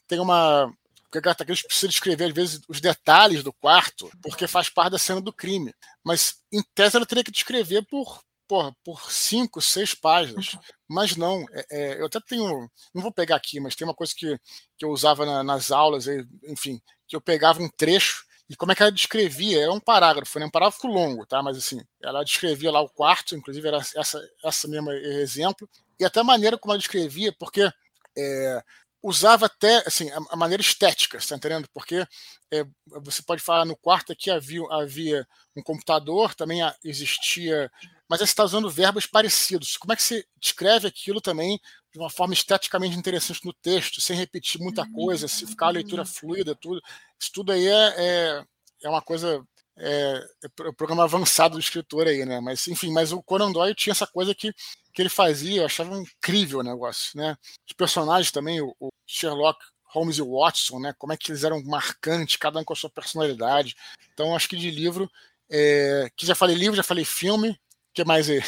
[0.07, 0.71] Tem uma
[1.03, 4.91] porque a Gata Christie precisa descrever, às vezes, os detalhes do quarto, porque faz parte
[4.91, 5.73] da cena do crime.
[6.03, 10.53] Mas, em tese, ela teria que descrever por, porra, por cinco, seis páginas.
[10.53, 10.59] Uhum.
[10.89, 14.11] Mas não, é, é, eu até tenho, não vou pegar aqui, mas tem uma coisa
[14.17, 14.37] que,
[14.75, 16.07] que eu usava na, nas aulas,
[16.43, 19.61] enfim, que eu pegava um trecho e como é que ela descrevia?
[19.61, 20.47] Era um parágrafo, né?
[20.47, 21.43] um parágrafo longo, tá?
[21.43, 25.69] Mas assim, ela descrevia lá o quarto, inclusive era essa, essa mesma exemplo,
[25.99, 27.71] e até a maneira como ela descrevia, porque
[28.17, 28.63] é,
[29.01, 31.67] usava até assim, a, maneira estética, está entendendo?
[31.73, 32.05] Porque
[32.51, 32.65] é,
[33.01, 37.69] você pode falar no quarto aqui havia, havia um computador, também existia
[38.09, 39.77] mas você está usando verbos parecidos.
[39.77, 41.59] Como é que você descreve aquilo também
[41.93, 46.03] de uma forma esteticamente interessante no texto, sem repetir muita coisa, se ficar a leitura
[46.03, 46.81] fluida, tudo.
[47.19, 48.45] Isso tudo aí é, é,
[48.83, 49.43] é uma coisa.
[49.79, 52.39] É, é o programa avançado do escritor aí, né?
[52.39, 54.53] Mas, enfim, mas o Conan Doyle tinha essa coisa que,
[54.93, 57.35] que ele fazia, eu achava incrível o negócio, né?
[57.67, 60.93] Os personagens também, o, o Sherlock Holmes e Watson, né?
[60.97, 63.75] Como é que eles eram marcantes, cada um com a sua personalidade.
[64.13, 65.09] Então, acho que de livro,
[65.49, 67.59] é, que já falei livro, já falei filme,
[67.93, 68.41] que mais aí?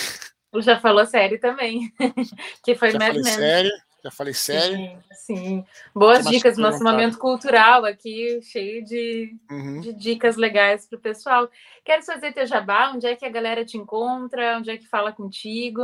[0.60, 1.92] Já falou série também.
[2.64, 3.24] que foi já Mad Men.
[3.24, 3.72] Série,
[4.04, 4.76] já falei série.
[4.76, 5.66] Sim, sim.
[5.94, 9.80] Boas dicas, nosso momento cultural aqui, cheio de, uhum.
[9.80, 11.50] de dicas legais para o pessoal.
[11.86, 15.12] Quero fazer teu jabá, onde é que a galera te encontra, onde é que fala
[15.12, 15.84] contigo?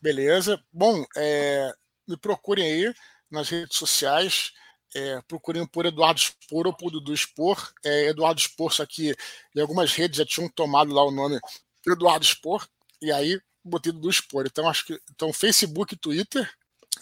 [0.00, 0.60] Beleza.
[0.72, 1.72] Bom, é,
[2.06, 2.94] me procurem aí
[3.30, 4.52] nas redes sociais.
[4.94, 7.72] É, procurem por Eduardo Spor ou por Dudu Spor.
[7.84, 9.14] É, Eduardo Spor, só que
[9.54, 11.38] em algumas redes já tinham tomado lá o nome
[11.86, 12.66] Eduardo Spor,
[13.00, 14.46] e aí botei do Spor.
[14.46, 16.50] Então, acho que então, Facebook Twitter,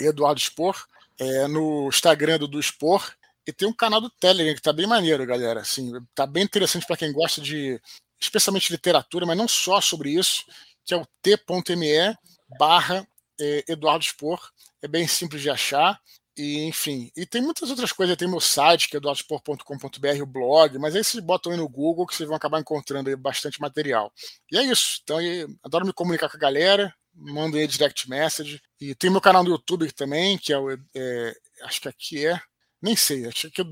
[0.01, 0.87] Eduardo Spor,
[1.19, 3.13] é, no Instagram do Spor,
[3.47, 5.61] e tem um canal do Telegram que tá bem maneiro, galera.
[5.61, 7.81] Assim, tá bem interessante para quem gosta de,
[8.21, 10.45] especialmente literatura, mas não só sobre isso,
[10.85, 12.17] que é o t.me
[12.59, 13.07] barra
[13.41, 14.41] é, Eduardo Spor.
[14.83, 16.01] É bem simples de achar.
[16.37, 18.17] E, enfim, e tem muitas outras coisas.
[18.17, 22.07] Tem meu site, que é doadospor.com.br, o blog, mas aí vocês botam aí no Google
[22.07, 24.13] que vocês vão acabar encontrando bastante material.
[24.51, 25.01] E é isso.
[25.03, 28.61] Então, eu adoro me comunicar com a galera, mando aí direct message.
[28.81, 30.71] E tem meu canal no YouTube também, que é o.
[30.95, 32.41] É, acho que aqui é.
[32.81, 33.67] Nem sei, acho que eu,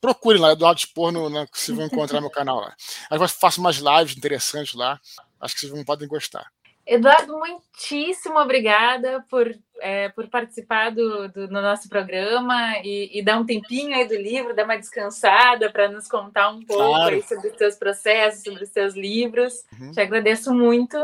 [0.00, 2.74] procure lá, Eduardo Spor, no, na, que vocês vão encontrar meu canal lá.
[3.10, 4.98] Aí eu faço umas lives interessantes lá,
[5.38, 6.50] acho que vocês vão, podem gostar.
[6.86, 13.40] Eduardo, muitíssimo obrigada por, é, por participar do, do, no nosso programa e, e, dar
[13.40, 17.20] um tempinho aí do livro, dar uma descansada para nos contar um pouco claro.
[17.24, 19.64] sobre os seus processos, sobre os seus livros.
[19.76, 19.90] Uhum.
[19.90, 20.96] Te agradeço muito.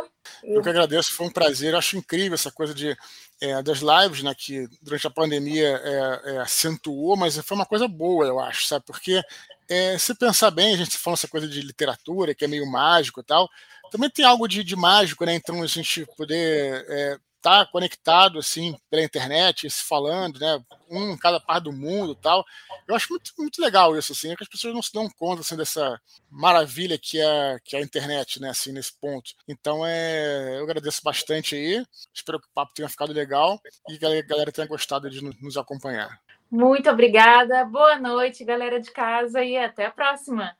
[0.44, 1.72] Eu que agradeço, foi um prazer.
[1.72, 2.96] Eu acho incrível essa coisa de,
[3.40, 7.88] é, das lives, né, que durante a pandemia é, é acentuou, mas foi uma coisa
[7.88, 8.84] boa, eu acho, sabe?
[8.86, 9.20] Porque
[9.68, 13.20] é, se pensar bem, a gente falando essa coisa de literatura, que é meio mágico
[13.20, 13.48] e tal,
[13.92, 15.34] também tem algo de, de mágico, né?
[15.34, 20.58] Então a gente poder estar é, tá conectado assim pela internet, se falando, né?
[20.90, 22.42] Um em cada parte do mundo, tal.
[22.88, 25.42] Eu acho muito, muito legal isso, assim, é que as pessoas não se dão conta
[25.42, 28.48] assim dessa maravilha que é que é a internet, né?
[28.48, 29.32] Assim nesse ponto.
[29.46, 31.84] Então é, eu agradeço bastante aí.
[32.14, 33.60] Espero que o papo tenha ficado legal
[33.90, 36.18] e que a galera tenha gostado de nos acompanhar.
[36.50, 37.64] Muito obrigada.
[37.66, 40.56] Boa noite, galera de casa, e até a próxima.